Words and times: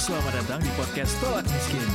Selamat 0.00 0.32
datang 0.32 0.64
di 0.64 0.72
podcast 0.80 1.12
Tolak 1.20 1.44
Miskin. 1.44 1.88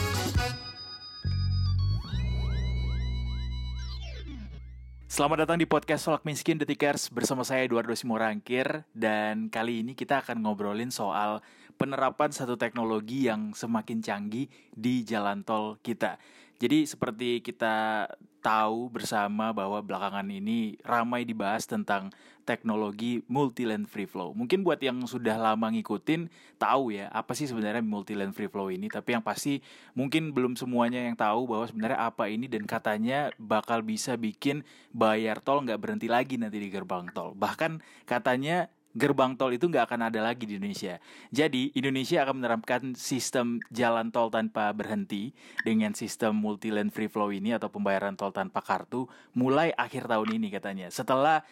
Selamat 5.09 5.37
datang 5.41 5.57
di 5.57 5.65
podcast 5.65 6.05
Solak 6.05 6.21
Miskin 6.21 6.61
Detikers 6.61 7.09
bersama 7.09 7.41
saya 7.41 7.65
Eduardo 7.65 7.97
Simorangkir 7.97 8.85
dan 8.93 9.49
kali 9.49 9.81
ini 9.81 9.97
kita 9.97 10.21
akan 10.21 10.37
ngobrolin 10.45 10.93
soal 10.93 11.41
penerapan 11.81 12.29
satu 12.29 12.61
teknologi 12.61 13.25
yang 13.25 13.57
semakin 13.57 14.05
canggih 14.05 14.53
di 14.69 15.01
jalan 15.01 15.41
tol 15.41 15.81
kita. 15.81 16.21
Jadi 16.55 16.87
seperti 16.87 17.43
kita 17.43 18.07
tahu 18.39 18.93
bersama 18.93 19.49
bahwa 19.51 19.81
belakangan 19.81 20.29
ini 20.29 20.77
ramai 20.85 21.25
dibahas 21.25 21.65
tentang 21.65 22.13
teknologi 22.45 23.25
multi-lane 23.25 23.89
free 23.89 24.05
flow. 24.05 24.37
Mungkin 24.37 24.61
buat 24.61 24.77
yang 24.77 25.01
sudah 25.09 25.33
lama 25.33 25.73
ngikutin 25.73 26.29
tahu 26.61 26.93
ya 26.93 27.09
apa 27.09 27.33
sih 27.33 27.49
sebenarnya 27.49 27.81
multi-lane 27.81 28.31
free 28.31 28.47
flow 28.47 28.69
ini, 28.69 28.85
tapi 28.87 29.17
yang 29.17 29.25
pasti 29.25 29.65
mungkin 29.97 30.29
belum 30.29 30.53
semuanya 30.53 31.01
yang 31.01 31.17
tahu 31.17 31.49
bahwa 31.49 31.65
sebenarnya 31.65 31.99
apa 32.05 32.29
ini 32.29 32.45
dan 32.45 32.69
katanya 32.69 33.33
bakal 33.41 33.81
bisa 33.81 34.13
bikin 34.13 34.61
bayar 34.93 35.41
tol 35.41 35.65
nggak 35.65 35.81
berhenti 35.81 36.05
lagi 36.05 36.37
nanti 36.37 36.61
di 36.61 36.69
gerbang 36.69 37.09
tol. 37.11 37.33
Bahkan 37.33 37.81
katanya 38.05 38.69
gerbang 38.95 39.35
tol 39.35 39.51
itu 39.51 39.67
nggak 39.67 39.91
akan 39.91 40.07
ada 40.07 40.23
lagi 40.23 40.47
di 40.47 40.55
Indonesia. 40.55 40.97
Jadi 41.29 41.75
Indonesia 41.75 42.23
akan 42.23 42.35
menerapkan 42.39 42.81
sistem 42.95 43.59
jalan 43.67 44.09
tol 44.09 44.31
tanpa 44.31 44.71
berhenti 44.71 45.35
dengan 45.67 45.91
sistem 45.91 46.39
multi 46.39 46.71
lane 46.71 46.89
free 46.89 47.11
flow 47.11 47.29
ini 47.35 47.51
atau 47.51 47.67
pembayaran 47.67 48.15
tol 48.15 48.31
tanpa 48.31 48.63
kartu 48.63 49.05
mulai 49.35 49.75
akhir 49.75 50.07
tahun 50.07 50.39
ini 50.39 50.47
katanya. 50.47 50.87
Setelah 50.87 51.43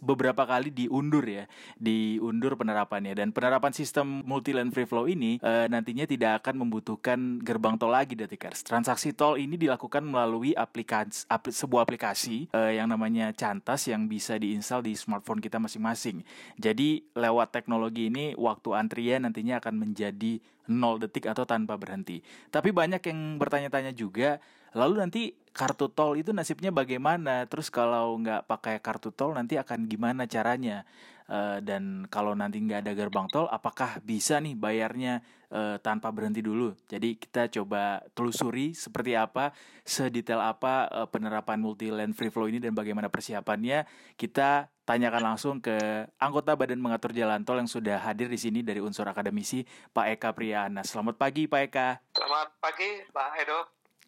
beberapa 0.00 0.48
kali 0.48 0.72
diundur 0.72 1.28
ya, 1.28 1.44
diundur 1.76 2.56
penerapannya 2.56 3.12
dan 3.12 3.28
penerapan 3.30 3.76
sistem 3.76 4.24
multi 4.24 4.56
lane 4.56 4.72
free 4.72 4.88
flow 4.88 5.04
ini 5.04 5.36
e, 5.36 5.68
nantinya 5.68 6.08
tidak 6.08 6.40
akan 6.42 6.64
membutuhkan 6.64 7.44
gerbang 7.44 7.76
tol 7.76 7.92
lagi 7.92 8.16
Detikers. 8.16 8.64
Transaksi 8.64 9.12
tol 9.12 9.36
ini 9.36 9.60
dilakukan 9.60 10.00
melalui 10.00 10.56
aplikasi 10.56 11.28
apl 11.28 11.52
sebuah 11.52 11.84
aplikasi 11.84 12.48
e, 12.48 12.60
yang 12.80 12.88
namanya 12.88 13.36
Cantas 13.36 13.84
yang 13.84 14.08
bisa 14.08 14.40
diinstal 14.40 14.80
di 14.80 14.96
smartphone 14.96 15.44
kita 15.44 15.60
masing-masing. 15.60 16.24
Jadi 16.56 16.85
lewat 17.14 17.54
teknologi 17.54 18.08
ini 18.10 18.36
waktu 18.36 18.74
antrian 18.74 19.24
nantinya 19.24 19.58
akan 19.62 19.74
menjadi 19.76 20.38
0 20.66 21.02
detik 21.02 21.30
atau 21.30 21.46
tanpa 21.46 21.78
berhenti. 21.78 22.20
Tapi 22.50 22.74
banyak 22.74 23.02
yang 23.06 23.38
bertanya-tanya 23.38 23.94
juga, 23.94 24.42
lalu 24.74 24.94
nanti 24.98 25.22
kartu 25.54 25.88
tol 25.88 26.18
itu 26.18 26.34
nasibnya 26.34 26.74
bagaimana? 26.74 27.46
Terus 27.46 27.70
kalau 27.70 28.18
nggak 28.18 28.50
pakai 28.50 28.76
kartu 28.82 29.14
tol 29.14 29.32
nanti 29.32 29.56
akan 29.56 29.86
gimana 29.86 30.26
caranya? 30.26 30.84
Uh, 31.26 31.58
dan 31.58 32.06
kalau 32.06 32.38
nanti 32.38 32.62
nggak 32.62 32.86
ada 32.86 32.92
gerbang 32.94 33.26
tol, 33.30 33.50
apakah 33.50 33.98
bisa 34.02 34.38
nih 34.38 34.54
bayarnya 34.54 35.26
uh, 35.50 35.76
tanpa 35.82 36.10
berhenti 36.10 36.42
dulu? 36.42 36.74
Jadi 36.86 37.18
kita 37.18 37.50
coba 37.50 38.02
telusuri 38.14 38.72
seperti 38.72 39.14
apa, 39.14 39.52
sedetail 39.82 40.42
apa 40.42 40.90
uh, 40.90 41.08
penerapan 41.08 41.58
multi 41.58 41.90
lane 41.90 42.14
free 42.14 42.30
flow 42.30 42.50
ini 42.50 42.62
dan 42.62 42.72
bagaimana 42.72 43.10
persiapannya. 43.10 43.86
Kita 44.14 44.70
tanyakan 44.86 45.34
langsung 45.34 45.58
ke 45.58 46.06
anggota 46.22 46.54
Badan 46.54 46.78
Mengatur 46.78 47.10
Jalan 47.10 47.42
Tol 47.42 47.58
yang 47.58 47.70
sudah 47.70 47.98
hadir 48.02 48.30
di 48.30 48.38
sini 48.38 48.62
dari 48.62 48.78
unsur 48.78 49.06
akademisi, 49.10 49.66
Pak 49.90 50.06
Eka 50.18 50.30
Priyana. 50.32 50.86
Selamat 50.86 51.18
pagi, 51.18 51.50
Pak 51.50 51.60
Eka. 51.66 51.88
Selamat 52.14 52.48
pagi, 52.62 52.90
Pak 53.10 53.28
Edo. 53.42 53.60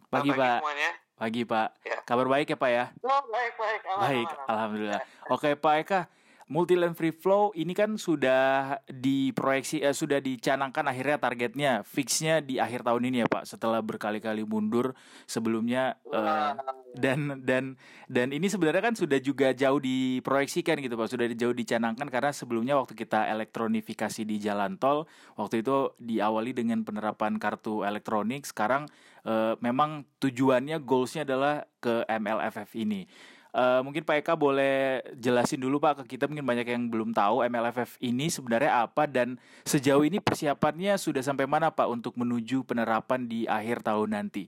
Pagi, 0.09 0.31
Selamat 0.31 0.39
Pak. 0.39 0.49
Pagi 0.49 0.61
semuanya. 0.63 0.91
Pagi, 1.19 1.43
Pak. 1.43 1.69
Ya. 1.83 1.99
Kabar 2.07 2.27
baik 2.31 2.47
ya, 2.55 2.57
Pak 2.57 2.71
ya? 2.71 2.85
Oh, 3.03 3.23
baik, 3.27 3.55
baik. 3.59 3.81
Alam, 3.91 4.01
baik, 4.07 4.29
alhamdulillah. 4.47 5.03
Oke, 5.35 5.51
Pak 5.59 5.75
Eka 5.83 6.01
multi-lane 6.49 6.97
free 6.97 7.13
flow 7.13 7.53
ini 7.53 7.77
kan 7.77 8.01
sudah 8.01 8.81
diproyeksi 8.89 9.85
eh, 9.85 9.93
sudah 9.93 10.17
dicanangkan 10.19 10.89
akhirnya 10.89 11.21
targetnya 11.21 11.73
fixnya 11.85 12.41
di 12.41 12.57
akhir 12.57 12.89
tahun 12.89 13.13
ini 13.13 13.17
ya 13.25 13.29
Pak 13.29 13.45
setelah 13.45 13.85
berkali-kali 13.85 14.49
mundur 14.49 14.97
sebelumnya 15.29 16.01
eh, 16.09 16.57
dan 16.97 17.45
dan 17.45 17.77
dan 18.09 18.33
ini 18.33 18.49
sebenarnya 18.49 18.81
kan 18.81 18.97
sudah 18.97 19.21
juga 19.21 19.53
jauh 19.53 19.77
diproyeksikan 19.77 20.81
gitu 20.81 20.97
Pak 20.97 21.09
sudah 21.13 21.29
jauh 21.37 21.53
dicanangkan 21.53 22.09
karena 22.09 22.33
sebelumnya 22.33 22.81
waktu 22.81 22.97
kita 22.97 23.29
elektronifikasi 23.29 24.25
di 24.25 24.41
jalan 24.41 24.81
tol 24.81 25.05
waktu 25.37 25.61
itu 25.61 25.93
diawali 26.01 26.57
dengan 26.57 26.81
penerapan 26.81 27.37
kartu 27.37 27.85
elektronik 27.85 28.49
sekarang 28.49 28.89
eh, 29.29 29.53
memang 29.61 30.09
tujuannya 30.17 30.81
goalsnya 30.81 31.29
adalah 31.29 31.69
ke 31.77 32.09
MLFF 32.09 32.73
ini 32.73 33.05
Uh, 33.49 33.81
mungkin 33.81 34.05
Pak 34.05 34.21
Eka 34.21 34.35
boleh 34.37 35.01
jelasin 35.17 35.57
dulu 35.57 35.81
Pak 35.81 36.05
ke 36.05 36.17
kita 36.17 36.29
mungkin 36.29 36.45
banyak 36.45 36.69
yang 36.69 36.93
belum 36.93 37.17
tahu 37.17 37.41
MLFF 37.49 37.97
ini 38.05 38.29
sebenarnya 38.29 38.85
apa 38.85 39.09
dan 39.09 39.41
sejauh 39.65 40.05
ini 40.05 40.21
persiapannya 40.21 41.01
sudah 41.01 41.25
sampai 41.25 41.49
mana 41.49 41.73
Pak 41.73 41.89
untuk 41.89 42.13
menuju 42.21 42.69
penerapan 42.69 43.25
di 43.25 43.49
akhir 43.49 43.81
tahun 43.81 44.13
nanti? 44.13 44.45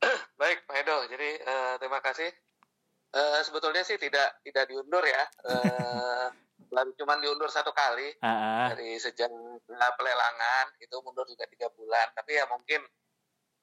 Baik 0.40 0.64
Pak 0.64 0.76
Edo, 0.80 0.96
jadi 1.12 1.30
uh, 1.44 1.74
terima 1.76 2.00
kasih. 2.00 2.32
Uh, 3.08 3.40
sebetulnya 3.44 3.84
sih 3.84 3.96
tidak 4.00 4.40
tidak 4.44 4.68
diundur 4.68 5.00
ya, 5.00 5.24
uh, 5.52 6.28
cuma 6.96 7.16
diundur 7.20 7.48
satu 7.48 7.72
kali 7.72 8.12
uh 8.20 8.28
-uh. 8.28 8.66
dari 8.76 9.00
sejak 9.00 9.32
pelelangan 9.96 10.66
itu 10.80 10.96
mundur 11.04 11.24
juga 11.28 11.44
tiga 11.48 11.68
bulan. 11.72 12.12
Tapi 12.16 12.36
ya 12.36 12.44
mungkin 12.48 12.80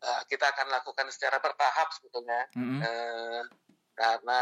uh, 0.02 0.22
kita 0.30 0.50
akan 0.50 0.70
lakukan 0.74 1.10
secara 1.10 1.42
bertahap 1.42 1.90
sebetulnya. 1.94 2.42
Mm 2.54 2.62
-hmm. 2.62 2.80
uh, 2.86 3.42
karena 3.96 4.42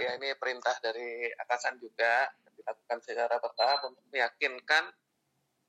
ya 0.00 0.16
ini 0.16 0.32
perintah 0.40 0.72
dari 0.80 1.28
atasan 1.36 1.76
juga 1.76 2.24
dilakukan 2.56 2.98
secara 3.04 3.36
bertahap 3.36 3.84
untuk 3.92 4.04
meyakinkan 4.08 4.88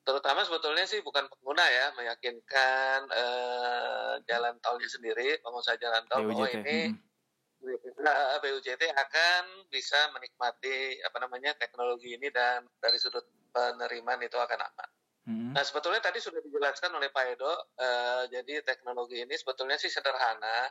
terutama 0.05 0.45
sebetulnya 0.45 0.85
sih 0.85 1.01
bukan 1.01 1.25
pengguna 1.27 1.65
ya 1.65 1.85
meyakinkan 1.97 3.09
uh, 3.09 4.13
jalan 4.29 4.55
tolnya 4.61 4.87
sendiri 4.87 5.41
pengusaha 5.41 5.75
jalan 5.81 6.05
tol 6.07 6.23
bahwa 6.29 6.47
ini 6.47 6.93
hmm. 6.93 7.99
nah, 8.05 8.37
BUJT 8.37 8.85
akan 8.85 9.43
bisa 9.67 9.97
menikmati 10.13 11.01
apa 11.01 11.17
namanya 11.19 11.57
teknologi 11.57 12.13
ini 12.13 12.29
dan 12.29 12.69
dari 12.77 13.01
sudut 13.01 13.25
penerimaan 13.49 14.21
itu 14.21 14.37
akan 14.37 14.61
aman. 14.61 14.89
Hmm. 15.25 15.51
Nah 15.57 15.63
sebetulnya 15.65 16.05
tadi 16.05 16.21
sudah 16.21 16.37
dijelaskan 16.37 16.93
oleh 16.93 17.09
Pak 17.09 17.25
Edo, 17.33 17.49
uh, 17.49 18.29
jadi 18.29 18.61
teknologi 18.61 19.25
ini 19.25 19.33
sebetulnya 19.33 19.81
sih 19.81 19.89
sederhana 19.89 20.69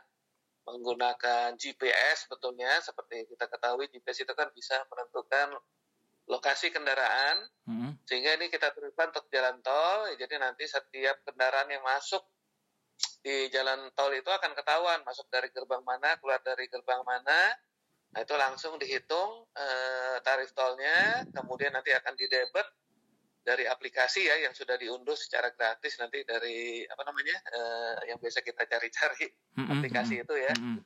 menggunakan 0.65 1.53
GPS 1.55 2.25
sebetulnya 2.25 2.81
seperti 2.81 3.29
kita 3.29 3.45
ketahui 3.45 3.85
GPS 3.93 4.25
itu 4.25 4.33
kan 4.33 4.49
bisa 4.49 4.81
menentukan 4.89 5.61
lokasi 6.25 6.73
kendaraan 6.73 7.45
hmm. 7.69 8.01
sehingga 8.09 8.33
ini 8.41 8.49
kita 8.49 8.73
terapkan 8.73 9.13
untuk 9.13 9.29
jalan 9.29 9.61
tol 9.61 10.09
jadi 10.17 10.41
nanti 10.41 10.65
setiap 10.65 11.21
kendaraan 11.21 11.69
yang 11.69 11.85
masuk 11.85 12.25
di 13.21 13.49
jalan 13.53 13.93
tol 13.93 14.09
itu 14.09 14.29
akan 14.29 14.57
ketahuan 14.57 15.05
masuk 15.05 15.29
dari 15.29 15.53
gerbang 15.53 15.85
mana 15.85 16.17
keluar 16.17 16.41
dari 16.41 16.65
gerbang 16.65 17.05
mana 17.05 17.53
nah 18.15 18.19
itu 18.25 18.33
langsung 18.33 18.81
dihitung 18.81 19.45
eh, 19.53 20.17
tarif 20.25 20.49
tolnya 20.57 21.29
kemudian 21.29 21.77
nanti 21.77 21.93
akan 21.93 22.17
didebet 22.17 22.67
dari 23.45 23.69
aplikasi 23.69 24.25
ya 24.25 24.41
yang 24.41 24.57
sudah 24.57 24.73
diunduh 24.73 25.13
secara 25.13 25.53
gratis 25.53 26.01
nanti 26.01 26.25
dari 26.25 26.81
apa 26.89 27.05
namanya 27.05 27.37
uh, 27.53 27.97
yang 28.09 28.17
biasa 28.17 28.41
kita 28.41 28.65
cari-cari 28.65 29.29
mm-hmm. 29.29 29.69
aplikasi 29.69 30.25
itu 30.25 30.33
ya 30.33 30.53
mm-hmm. 30.57 30.81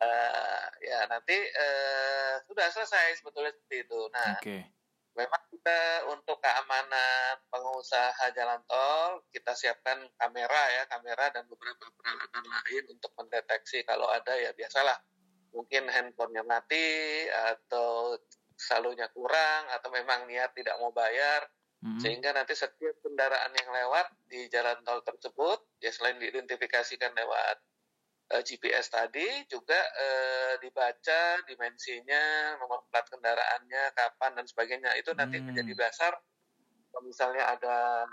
uh, 0.00 0.66
ya 0.80 0.98
nanti 1.12 1.36
uh, 1.36 2.40
sudah 2.48 2.72
selesai 2.72 3.20
sebetulnya 3.20 3.52
seperti 3.52 3.84
itu 3.84 4.00
nah 4.16 4.40
okay. 4.40 4.64
memang 5.12 5.42
kita 5.52 6.08
untuk 6.08 6.40
keamanan 6.40 7.36
pengusaha 7.52 8.32
jalan 8.32 8.64
tol 8.64 9.20
kita 9.28 9.52
siapkan 9.52 10.08
kamera 10.16 10.62
ya 10.80 10.82
kamera 10.88 11.36
dan 11.36 11.44
beberapa 11.52 11.84
peralatan 12.00 12.44
lain 12.48 12.84
untuk 12.96 13.12
mendeteksi 13.20 13.84
kalau 13.84 14.08
ada 14.08 14.32
ya 14.40 14.56
biasalah 14.56 14.96
mungkin 15.52 15.86
handphonenya 15.92 16.48
mati 16.48 17.28
atau 17.28 18.16
salurnya 18.56 19.12
kurang 19.12 19.68
atau 19.68 19.92
memang 19.92 20.24
niat 20.26 20.50
tidak 20.56 20.80
mau 20.80 20.90
bayar 20.90 21.44
Hmm. 21.84 22.00
Sehingga 22.00 22.32
nanti 22.32 22.56
setiap 22.56 22.96
kendaraan 23.04 23.52
yang 23.52 23.68
lewat 23.68 24.06
di 24.24 24.48
jalan 24.48 24.80
tol 24.88 25.04
tersebut, 25.04 25.60
ya 25.84 25.92
selain 25.92 26.16
diidentifikasikan 26.16 27.12
lewat 27.12 27.56
uh, 28.32 28.40
eh, 28.40 28.42
GPS 28.42 28.88
tadi, 28.88 29.44
juga 29.52 29.76
uh, 29.76 30.56
dibaca 30.64 31.44
dimensinya, 31.44 32.56
nomor 32.56 32.88
plat 32.88 33.04
kendaraannya, 33.04 33.92
kapan 33.92 34.32
dan 34.32 34.46
sebagainya. 34.48 34.96
Itu 34.96 35.12
nanti 35.12 35.36
hmm. 35.36 35.52
menjadi 35.52 35.72
dasar 35.76 36.16
kalau 36.88 37.04
misalnya 37.10 37.44
ada 37.52 38.06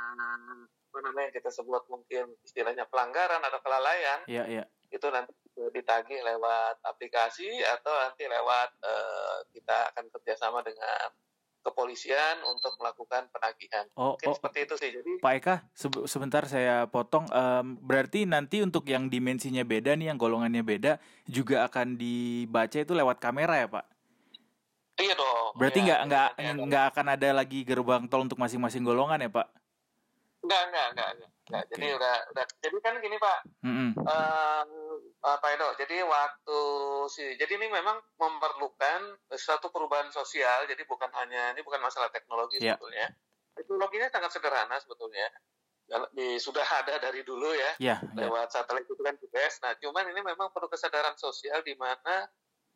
apa 0.92 1.00
namanya 1.06 1.30
kita 1.32 1.54
sebut 1.54 1.88
mungkin 1.88 2.34
istilahnya 2.44 2.90
pelanggaran 2.92 3.40
atau 3.40 3.62
kelalaian, 3.64 4.20
yeah, 4.28 4.44
yeah. 4.50 4.66
itu 4.92 5.08
nanti 5.08 5.32
ditagih 5.72 6.20
lewat 6.20 6.82
aplikasi 6.84 7.48
atau 7.62 7.94
nanti 7.94 8.26
lewat 8.26 8.70
uh, 8.84 9.46
kita 9.54 9.94
akan 9.94 10.10
kerjasama 10.12 10.60
dengan 10.66 11.14
kepolisian 11.62 12.42
untuk 12.50 12.74
melakukan 12.82 13.30
penagihan. 13.30 13.86
Oh, 13.94 14.18
Mungkin 14.18 14.34
oh, 14.34 14.36
seperti 14.36 14.60
itu 14.66 14.76
sih. 14.78 14.90
Jadi 14.94 15.12
Pak 15.22 15.34
Eka, 15.38 15.56
se 15.74 15.88
sebentar 16.10 16.44
saya 16.50 16.90
potong. 16.90 17.30
Um, 17.30 17.78
berarti 17.82 18.26
nanti 18.26 18.66
untuk 18.66 18.86
yang 18.90 19.08
dimensinya 19.08 19.62
beda 19.62 19.94
nih, 19.94 20.14
yang 20.14 20.20
golongannya 20.20 20.66
beda, 20.66 20.98
juga 21.30 21.70
akan 21.70 21.96
dibaca 21.96 22.78
itu 22.82 22.94
lewat 22.94 23.22
kamera 23.22 23.62
ya, 23.62 23.68
Pak? 23.70 23.86
Iya 25.02 25.14
dong. 25.18 25.52
Berarti 25.58 25.80
iya, 25.82 25.86
nggak 25.86 26.00
ya, 26.02 26.08
nggak 26.10 26.30
nggak 26.68 26.86
akan 26.94 27.06
ada 27.18 27.30
lagi 27.34 27.60
gerbang 27.66 28.04
tol 28.06 28.26
untuk 28.26 28.38
masing-masing 28.42 28.86
golongan 28.86 29.22
ya, 29.22 29.30
Pak? 29.30 29.61
Enggak, 30.52 30.68
enggak, 30.68 30.88
enggak, 30.92 31.10
enggak. 31.16 31.32
enggak. 31.48 31.64
Okay. 31.64 31.72
Jadi 31.72 31.88
udah, 31.96 32.16
udah. 32.36 32.46
Jadi 32.60 32.76
kan 32.84 32.94
gini 33.00 33.18
Pak, 33.18 33.40
mm 33.64 33.72
-hmm. 33.72 33.90
uh, 34.04 35.38
Pak 35.40 35.52
Edo. 35.56 35.70
Jadi 35.80 35.96
waktu 36.04 36.60
si, 37.08 37.24
jadi 37.40 37.54
ini 37.56 37.68
memang 37.72 37.98
memerlukan 38.20 39.02
suatu 39.32 39.72
perubahan 39.72 40.12
sosial. 40.12 40.68
Jadi 40.68 40.84
bukan 40.84 41.08
hanya 41.16 41.56
ini 41.56 41.64
bukan 41.64 41.80
masalah 41.80 42.12
teknologi 42.12 42.60
yeah. 42.60 42.76
sebetulnya. 42.76 43.08
Teknologinya 43.56 44.08
sangat 44.12 44.32
sederhana 44.36 44.76
sebetulnya. 44.84 45.28
Di, 46.16 46.40
sudah 46.40 46.64
ada 46.64 47.04
dari 47.04 47.20
dulu 47.28 47.52
ya, 47.52 47.72
yeah, 47.80 48.00
ya. 48.00 48.28
lewat 48.28 48.48
yeah. 48.48 48.52
satelit 48.52 48.88
itu 48.88 49.04
kan 49.04 49.16
GPS. 49.20 49.60
Nah, 49.60 49.76
cuman 49.76 50.08
ini 50.12 50.24
memang 50.24 50.52
perlu 50.52 50.72
kesadaran 50.72 51.20
sosial 51.20 51.64
di 51.68 51.76
mana 51.76 52.28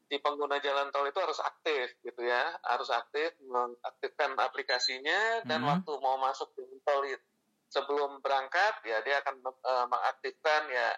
di 0.06 0.20
pengguna 0.20 0.60
jalan 0.60 0.92
tol 0.92 1.08
itu 1.08 1.18
harus 1.24 1.40
aktif 1.40 1.96
gitu 2.04 2.22
ya, 2.28 2.44
harus 2.68 2.92
aktif 2.92 3.32
mengaktifkan 3.40 4.36
aplikasinya 4.36 5.48
dan 5.48 5.64
mm 5.64 5.66
-hmm. 5.66 5.72
waktu 5.80 5.92
mau 6.04 6.20
masuk 6.20 6.52
di 6.60 6.68
tol 6.84 7.08
itu 7.08 7.35
sebelum 7.76 8.24
berangkat 8.24 8.80
ya 8.88 9.04
dia 9.04 9.20
akan 9.20 9.44
uh, 9.44 9.86
mengaktifkan 9.92 10.72
ya 10.72 10.96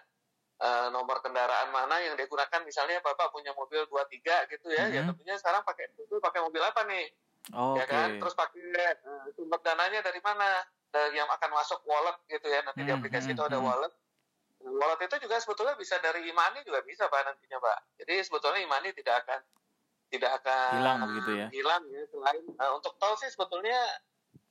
uh, 0.62 0.86
nomor 0.94 1.18
kendaraan 1.18 1.74
mana 1.74 1.98
yang 1.98 2.14
dia 2.14 2.30
gunakan. 2.30 2.62
Misalnya 2.62 3.02
bapak 3.02 3.34
punya 3.34 3.50
mobil 3.58 3.82
dua 3.90 4.06
tiga 4.06 4.46
gitu 4.46 4.70
ya 4.70 4.86
mm 4.86 4.90
-hmm. 4.94 4.94
ya 4.94 5.00
tentunya 5.10 5.34
sekarang 5.42 5.66
pakai 5.66 5.90
itu 5.98 6.14
pakai 6.22 6.40
mobil 6.46 6.62
apa 6.62 6.86
nih? 6.86 7.06
Oh, 7.58 7.74
ya 7.74 7.82
okay. 7.82 7.98
kan? 7.98 8.08
Terus 8.22 8.34
pakai 8.38 8.62
uh, 9.02 9.26
sumber 9.34 9.58
dananya 9.66 9.98
dari 10.06 10.22
mana? 10.22 10.62
Dari 10.88 11.18
yang 11.18 11.28
akan 11.28 11.50
masuk 11.52 11.82
wallet 11.84 12.16
gitu 12.30 12.46
ya. 12.46 12.62
Nanti 12.62 12.80
mm 12.80 12.86
-hmm. 12.86 12.94
di 12.94 12.98
aplikasi 13.02 13.28
itu 13.34 13.42
ada 13.42 13.58
wallet. 13.58 13.90
Wallet 14.62 15.00
itu 15.02 15.16
juga 15.26 15.42
sebetulnya 15.42 15.74
bisa 15.74 15.98
dari 15.98 16.22
imani 16.30 16.62
juga 16.62 16.82
bisa 16.86 17.10
pak 17.10 17.26
nantinya 17.26 17.58
pak. 17.58 17.78
Jadi 17.98 18.14
sebetulnya 18.22 18.62
imani 18.62 18.94
tidak 18.94 19.26
akan 19.26 19.40
tidak 20.08 20.40
akan 20.40 20.70
hilang 20.80 20.98
gitu 21.20 21.30
ya. 21.36 21.46
hilang 21.52 21.82
ya 21.92 22.02
selain 22.08 22.40
uh, 22.56 22.72
untuk 22.80 22.96
tol 22.96 23.12
sih 23.20 23.28
sebetulnya 23.28 23.76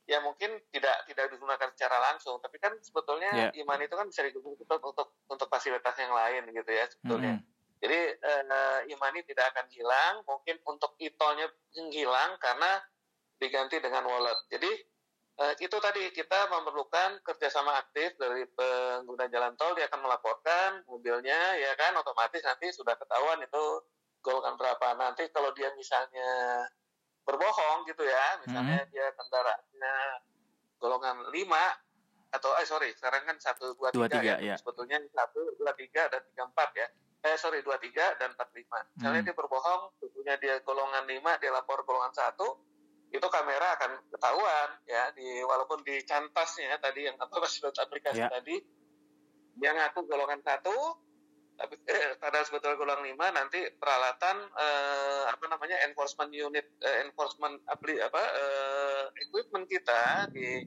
ya 0.08 0.24
mungkin 0.24 0.56
tidak 0.72 1.04
tidak 1.04 1.28
digunakan 1.36 1.68
secara 1.76 2.00
langsung 2.00 2.40
tapi 2.40 2.56
kan 2.64 2.72
sebetulnya 2.80 3.52
yeah. 3.52 3.60
iman 3.60 3.84
itu 3.84 3.92
kan 3.92 4.08
bisa 4.08 4.24
digunakan 4.24 4.80
untuk 4.80 5.20
untuk 5.28 5.48
fasilitas 5.52 6.00
yang 6.00 6.16
lain 6.16 6.48
gitu 6.48 6.72
ya 6.72 6.88
sebetulnya 6.88 7.34
mm 7.36 7.42
-hmm. 7.44 7.80
jadi 7.84 8.00
uh, 8.24 8.80
imani 8.88 9.28
tidak 9.28 9.52
akan 9.52 9.68
hilang 9.68 10.24
mungkin 10.24 10.56
untuk 10.64 10.96
itolnya 11.04 11.52
hilang 11.92 12.40
karena 12.40 12.80
diganti 13.36 13.84
dengan 13.84 14.08
wallet 14.08 14.40
jadi 14.48 14.72
uh, 15.44 15.54
itu 15.60 15.76
tadi 15.76 16.08
kita 16.16 16.56
memerlukan 16.56 17.20
kerjasama 17.28 17.76
aktif 17.76 18.16
dari 18.16 18.48
pengguna 18.48 19.28
jalan 19.28 19.60
tol 19.60 19.76
dia 19.76 19.92
akan 19.92 20.08
melaporkan 20.08 20.88
mobilnya 20.88 21.60
ya 21.60 21.76
kan 21.76 21.92
otomatis 22.00 22.48
nanti 22.48 22.72
sudah 22.72 22.96
ketahuan 22.96 23.44
itu 23.44 23.64
golongan 24.24 24.56
berapa 24.56 24.88
nanti 24.96 25.28
kalau 25.36 25.52
dia 25.52 25.68
misalnya 25.76 26.64
berbohong 27.28 27.84
gitu 27.92 28.08
ya 28.08 28.40
misalnya 28.40 28.88
hmm. 28.88 28.92
dia 28.96 29.08
kendaraannya 29.20 29.96
golongan 30.80 31.18
5 31.28 31.36
atau 32.28 32.52
eh 32.60 32.68
sorry 32.68 32.92
sekarang 32.96 33.24
kan 33.24 33.38
satu 33.40 33.76
dua 33.80 33.90
tiga 33.92 34.20
ya, 34.20 34.36
ya 34.40 34.56
sebetulnya 34.60 35.00
satu 35.12 35.56
dua 35.60 35.72
tiga 35.76 36.12
dan 36.12 36.22
tiga 36.32 36.44
empat 36.48 36.70
ya 36.76 36.88
eh 37.24 37.36
sorry 37.40 37.64
dua 37.64 37.80
tiga 37.80 38.16
dan 38.20 38.36
empat 38.36 38.52
lima 38.52 38.80
misalnya 38.96 39.22
hmm. 39.24 39.28
dia 39.32 39.36
berbohong 39.36 39.82
tentunya 40.00 40.36
dia 40.40 40.56
golongan 40.64 41.08
lima 41.08 41.40
dia 41.40 41.52
lapor 41.56 41.88
golongan 41.88 42.12
satu 42.12 42.68
itu 43.08 43.28
kamera 43.32 43.80
akan 43.80 43.92
ketahuan 44.12 44.70
ya 44.84 45.08
di 45.16 45.40
walaupun 45.40 45.80
di 45.88 46.04
cantasnya 46.04 46.76
tadi 46.84 47.08
yang 47.08 47.16
apa 47.16 47.40
aplikasi 47.88 48.20
yeah. 48.20 48.32
tadi 48.32 48.60
dia 49.58 49.72
ngaku 49.74 50.06
golongan 50.06 50.44
satu 50.44 50.76
tapi 51.58 51.74
eh, 51.90 52.14
pada 52.22 52.46
sebetulnya 52.46 52.78
golongan 52.78 53.10
lima 53.10 53.34
nanti 53.34 53.58
peralatan 53.74 54.46
eh, 54.54 55.24
apa 55.26 55.46
namanya 55.50 55.82
enforcement 55.90 56.30
unit 56.30 56.70
eh, 56.86 57.02
enforcement 57.10 57.58
apli 57.66 57.98
apa 57.98 58.22
eh, 58.22 59.04
equipment 59.26 59.66
kita 59.66 60.30
di 60.30 60.62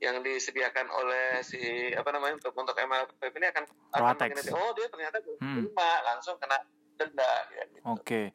yang 0.00 0.24
disediakan 0.24 0.88
oleh 0.92 1.44
si 1.44 1.92
apa 1.92 2.08
namanya 2.12 2.40
untuk 2.40 2.56
untuk 2.56 2.76
MLPP 2.76 3.36
ini 3.36 3.48
akan 3.52 3.64
akan 3.96 4.32
oh 4.56 4.70
dia 4.72 4.88
ternyata 4.88 5.16
hmm. 5.20 5.56
lima 5.60 5.90
langsung 6.08 6.40
kena 6.40 6.56
denda 6.96 7.32
ya, 7.52 7.62
gitu. 7.68 7.84
Oke. 7.88 8.04
Okay. 8.04 8.26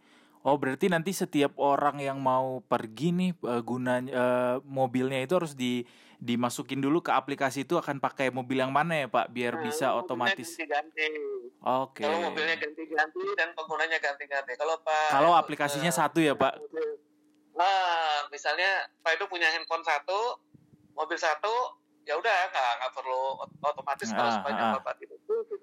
Oh 0.46 0.62
berarti 0.62 0.94
nanti 0.94 1.10
setiap 1.10 1.58
orang 1.58 1.98
yang 1.98 2.22
mau 2.22 2.62
pergi 2.62 3.10
nih 3.10 3.32
uh, 3.50 3.66
guna 3.66 3.98
uh, 3.98 4.56
mobilnya 4.62 5.18
itu 5.26 5.34
harus 5.42 5.58
di 5.58 5.82
dimasukin 6.20 6.80
dulu 6.80 7.04
ke 7.04 7.12
aplikasi 7.12 7.68
itu 7.68 7.76
akan 7.76 8.00
pakai 8.00 8.32
mobil 8.32 8.62
yang 8.62 8.72
mana 8.72 9.06
ya 9.06 9.08
Pak 9.08 9.32
biar 9.32 9.60
nah, 9.60 9.62
bisa 9.68 9.96
otomatis. 9.96 10.56
Ganti-ganti. 10.56 11.08
Oke. 11.62 12.02
Okay. 12.02 12.06
Kalau 12.08 12.20
mobilnya 12.32 12.56
ganti-ganti 12.60 13.24
dan 13.36 13.50
penggunanya 13.58 13.98
ganti-ganti. 14.00 14.54
Kalau 14.56 14.76
Pak. 14.82 15.08
Kalau 15.12 15.32
aplikasinya 15.36 15.92
uh, 15.92 15.98
satu 15.98 16.20
ya 16.24 16.34
Pak. 16.38 16.54
Nah 17.56 17.80
misalnya 18.32 18.88
Pak 19.04 19.20
itu 19.20 19.26
punya 19.28 19.48
handphone 19.52 19.84
satu, 19.84 20.40
mobil 20.96 21.20
satu, 21.20 21.54
ya 22.08 22.16
udah 22.16 22.36
nggak 22.52 22.72
nggak 22.80 22.92
perlu 22.94 23.24
otomatis 23.64 24.10
kalau 24.14 24.32
ah, 24.32 24.36
sebanyak 24.40 24.66
ah. 24.66 24.74
Bapak 24.80 24.94
itu 25.02 25.16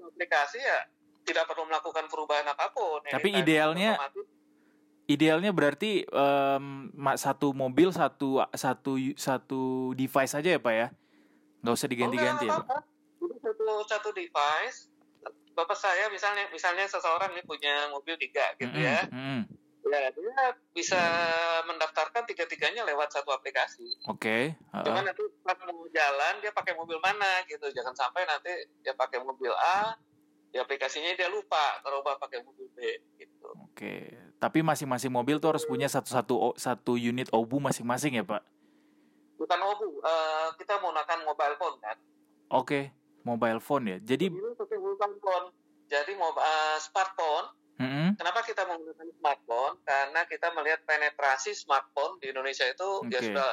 aplikasi 0.04 0.58
ya 0.60 0.78
tidak 1.22 1.46
perlu 1.46 1.70
melakukan 1.70 2.04
perubahan 2.10 2.46
apa 2.50 2.72
pun. 2.74 3.00
Tapi 3.08 3.30
idealnya. 3.40 3.96
Otomatis 3.96 4.41
idealnya 5.12 5.52
berarti 5.52 6.08
um, 6.08 6.88
satu 7.14 7.52
mobil 7.52 7.92
satu 7.92 8.40
satu 8.56 8.92
satu 9.14 9.92
device 9.92 10.32
aja 10.34 10.56
ya 10.56 10.60
pak 10.60 10.74
ya? 10.74 10.88
Nggak 11.60 11.74
usah 11.76 11.88
diganti-ganti 11.88 12.44
ya 12.48 12.60
pak? 12.64 12.66
satu 13.42 13.66
satu 13.86 14.08
device. 14.16 14.88
Bapak 15.52 15.76
saya 15.76 16.08
misalnya 16.08 16.48
misalnya 16.48 16.88
seseorang 16.88 17.36
ini 17.36 17.44
punya 17.44 17.92
mobil 17.92 18.16
tiga 18.16 18.56
gitu 18.56 18.72
mm 18.72 18.80
-hmm. 18.80 18.88
ya 18.88 19.00
mm 19.12 19.42
ya 19.92 20.08
dia 20.08 20.56
bisa 20.72 20.96
mendaftarkan 21.68 22.24
tiga-tiganya 22.24 22.80
lewat 22.88 23.12
satu 23.12 23.28
aplikasi. 23.34 23.84
Oke 24.08 24.56
okay. 24.56 24.72
uh 24.72 24.80
cuman 24.80 25.04
nanti 25.04 25.20
pas 25.44 25.58
mau 25.68 25.84
jalan 25.92 26.40
dia 26.40 26.48
pakai 26.54 26.72
mobil 26.72 26.96
mana 26.96 27.44
gitu. 27.44 27.68
Jangan 27.68 27.92
sampai 27.92 28.24
nanti 28.24 28.48
dia 28.80 28.96
pakai 28.96 29.20
mobil 29.20 29.52
A 29.52 29.92
di 30.52 30.56
aplikasinya 30.60 31.12
dia 31.16 31.28
lupa 31.28 31.80
ngerubah 31.84 32.16
pakai 32.20 32.40
mobil 32.44 32.68
B 32.72 32.78
gitu. 33.20 33.48
Oke, 33.72 34.12
tapi 34.42 34.58
masing-masing 34.58 35.14
mobil 35.14 35.38
tuh 35.38 35.54
harus 35.54 35.62
punya 35.62 35.86
satu-satu 35.86 36.58
satu 36.58 36.98
unit 36.98 37.30
obu 37.30 37.62
masing-masing 37.62 38.18
ya 38.18 38.26
Pak? 38.26 38.42
Bukan 39.38 39.60
obu, 39.62 40.02
uh, 40.02 40.50
kita 40.58 40.82
menggunakan 40.82 41.22
mobile 41.22 41.54
phone 41.62 41.78
kan. 41.78 41.96
Oke, 42.50 42.90
mobile 43.22 43.62
phone 43.62 43.84
ya. 43.86 43.98
Jadi 44.02 44.34
mobile 44.34 45.18
phone. 45.22 45.46
Jadi 45.86 46.18
uh, 46.18 46.78
smartphone. 46.82 47.46
Mm-hmm. 47.78 48.08
Kenapa 48.18 48.42
kita 48.42 48.66
menggunakan 48.66 49.08
smartphone? 49.14 49.74
Karena 49.86 50.20
kita 50.26 50.50
melihat 50.58 50.82
penetrasi 50.90 51.54
smartphone 51.54 52.18
di 52.18 52.34
Indonesia 52.34 52.66
itu 52.66 53.06
okay. 53.06 53.14
ya 53.14 53.20
sudah 53.22 53.50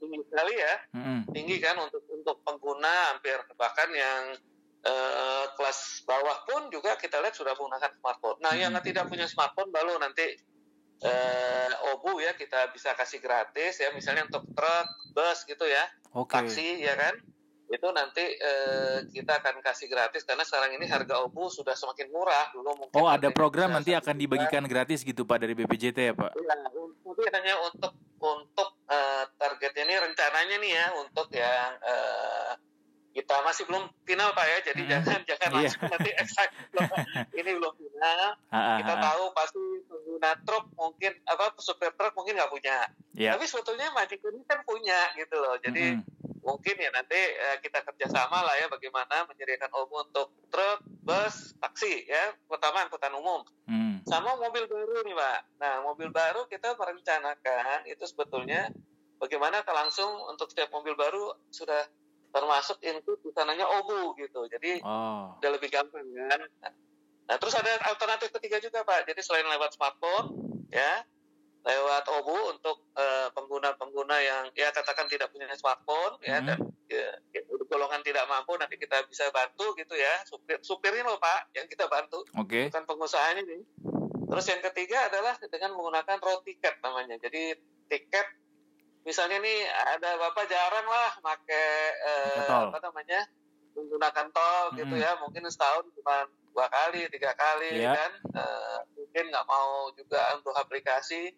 tinggi 0.00 0.20
sekali 0.24 0.54
ya, 0.56 0.74
mm-hmm. 0.96 1.20
tinggi 1.36 1.56
kan 1.60 1.76
untuk 1.76 2.00
untuk 2.08 2.40
pengguna 2.40 3.12
hampir 3.12 3.36
bahkan 3.60 3.92
yang 3.92 4.40
eh, 4.84 5.44
kelas 5.56 6.04
bawah 6.08 6.38
pun 6.48 6.62
juga 6.72 6.96
kita 6.96 7.20
lihat 7.20 7.36
sudah 7.36 7.52
menggunakan 7.56 7.92
smartphone. 8.00 8.38
Nah, 8.40 8.52
yang 8.56 8.72
hmm. 8.72 8.84
tidak 8.84 9.04
punya 9.08 9.26
smartphone 9.28 9.70
baru 9.72 10.00
nanti 10.00 10.24
eh, 11.00 11.72
obu 11.96 12.20
ya 12.20 12.36
kita 12.36 12.72
bisa 12.72 12.92
kasih 12.96 13.20
gratis 13.20 13.80
ya, 13.80 13.92
misalnya 13.92 14.28
untuk 14.28 14.44
truk, 14.52 14.88
bus 15.16 15.44
gitu 15.48 15.64
ya, 15.64 15.84
okay. 16.12 16.44
taksi 16.44 16.84
ya 16.84 16.92
kan, 16.96 17.14
itu 17.70 17.88
nanti 17.94 18.24
eh, 18.24 18.98
kita 19.14 19.38
akan 19.38 19.62
kasih 19.62 19.86
gratis 19.86 20.26
karena 20.26 20.42
sekarang 20.42 20.74
ini 20.74 20.90
harga 20.90 21.22
obu 21.22 21.46
sudah 21.46 21.78
semakin 21.78 22.10
murah 22.10 22.50
dulu 22.50 22.74
mungkin. 22.74 22.98
Oh, 22.98 23.06
ada 23.06 23.30
program 23.30 23.70
nanti 23.70 23.94
akan 23.94 24.18
dibagikan 24.18 24.66
gratis 24.66 25.06
gitu 25.06 25.22
pak 25.22 25.38
dari 25.46 25.54
BPJT 25.54 25.98
ya 26.10 26.14
pak? 26.18 26.34
Iya, 26.34 26.54
nanti 26.66 27.22
hanya 27.30 27.54
untuk 27.62 27.94
untuk 28.20 28.68
uh, 28.90 29.24
target 29.38 29.72
ini 29.86 29.94
rencananya 30.02 30.56
nih 30.58 30.72
ya 30.74 30.86
untuk 30.98 31.30
yang 31.30 31.70
uh, 31.78 32.52
kita 33.10 33.34
masih 33.42 33.66
belum 33.66 33.90
final 34.06 34.30
pak 34.38 34.46
ya 34.46 34.58
jadi 34.70 34.82
hmm. 34.86 34.90
jangan 34.90 35.20
jangan 35.26 35.48
iya. 35.50 35.56
langsung 35.58 35.82
nanti 35.90 36.10
eksak 36.14 36.48
ini 37.40 37.50
belum 37.58 37.72
final 37.74 38.28
kita 38.50 38.94
tahu 39.02 39.24
pasti 39.34 39.62
pengguna 39.90 40.30
truk 40.46 40.64
mungkin 40.78 41.12
apa 41.26 41.44
supir 41.58 41.90
truk 41.98 42.14
mungkin 42.14 42.38
nggak 42.38 42.52
punya 42.54 42.86
yeah. 43.18 43.34
tapi 43.34 43.50
sebetulnya 43.50 43.90
Magic 43.90 44.22
ini 44.22 44.46
kan 44.46 44.62
punya 44.62 45.10
gitu 45.18 45.36
loh 45.42 45.58
jadi 45.58 45.98
hmm. 45.98 46.06
mungkin 46.46 46.74
ya 46.78 46.90
nanti 46.94 47.18
uh, 47.18 47.58
kita 47.58 47.82
kerjasama 47.82 48.46
lah 48.46 48.54
ya 48.62 48.70
bagaimana 48.70 49.26
menyediakan 49.26 49.70
umum 49.74 50.06
untuk 50.06 50.30
truk 50.54 50.78
bus 51.02 51.58
taksi 51.58 52.06
ya 52.06 52.30
pertama 52.46 52.86
angkutan 52.86 53.10
umum 53.18 53.42
hmm. 53.66 54.06
sama 54.06 54.38
mobil 54.38 54.70
baru 54.70 55.02
nih 55.02 55.14
pak 55.18 55.40
nah 55.58 55.74
mobil 55.82 56.14
baru 56.14 56.46
kita 56.46 56.78
merencanakan 56.78 57.90
itu 57.90 58.06
sebetulnya 58.06 58.70
bagaimana 59.18 59.66
langsung 59.66 60.08
untuk 60.30 60.48
setiap 60.54 60.70
mobil 60.70 60.94
baru 60.94 61.34
sudah 61.50 61.84
termasuk 62.30 62.78
input 62.86 63.18
bukannya 63.22 63.66
obu 63.66 64.14
gitu. 64.18 64.46
Jadi 64.46 64.82
oh. 64.86 65.34
udah 65.38 65.50
lebih 65.50 65.70
gampang 65.70 66.06
kan? 66.14 66.40
Nah 67.30 67.36
terus 67.38 67.54
ada 67.54 67.70
alternatif 67.86 68.30
ketiga 68.38 68.58
juga 68.62 68.82
pak. 68.86 69.06
Jadi 69.06 69.20
selain 69.22 69.46
lewat 69.46 69.74
smartphone 69.74 70.34
ya 70.70 71.02
lewat 71.60 72.08
obu 72.08 72.56
untuk 72.56 72.88
uh, 72.96 73.28
pengguna-pengguna 73.36 74.16
yang 74.24 74.44
ya 74.56 74.72
katakan 74.72 75.04
tidak 75.12 75.28
punya 75.28 75.44
smartphone 75.52 76.16
ya 76.24 76.40
hmm. 76.40 76.46
dan 76.48 76.58
ya, 76.88 77.04
ya, 77.36 77.40
golongan 77.68 78.00
tidak 78.00 78.24
mampu 78.26 78.56
nanti 78.56 78.80
kita 78.80 79.04
bisa 79.06 79.28
bantu 79.28 79.76
gitu 79.76 79.92
ya. 79.94 80.24
Supir 80.24 80.58
supirin 80.64 81.04
loh 81.04 81.20
pak 81.20 81.52
yang 81.52 81.68
kita 81.68 81.84
bantu. 81.86 82.24
Okay. 82.46 82.72
bukan 82.72 82.84
pengusahanya 82.88 83.44
nih. 83.44 83.62
Terus 84.30 84.46
yang 84.46 84.62
ketiga 84.62 85.10
adalah 85.10 85.34
dengan 85.42 85.74
menggunakan 85.74 86.18
road 86.22 86.46
ticket 86.46 86.78
namanya. 86.80 87.18
Jadi 87.18 87.58
tiket 87.90 88.39
misalnya 89.04 89.40
nih 89.40 89.58
ada 89.96 90.10
bapak 90.20 90.44
jarang 90.46 90.86
lah 90.86 91.12
pakai 91.24 91.68
uh, 92.04 92.68
apa 92.68 92.78
namanya 92.84 93.20
menggunakan 93.72 94.26
tol 94.34 94.64
hmm. 94.72 94.76
gitu 94.84 94.94
ya 95.00 95.16
mungkin 95.22 95.48
setahun 95.48 95.88
cuma 95.96 96.28
dua 96.50 96.66
kali 96.68 97.06
tiga 97.08 97.32
kali 97.32 97.80
yeah. 97.80 97.96
kan 97.96 98.12
uh, 98.36 98.78
mungkin 98.92 99.24
nggak 99.30 99.46
mau 99.46 99.88
juga 99.96 100.20
untuk 100.36 100.52
aplikasi 100.58 101.32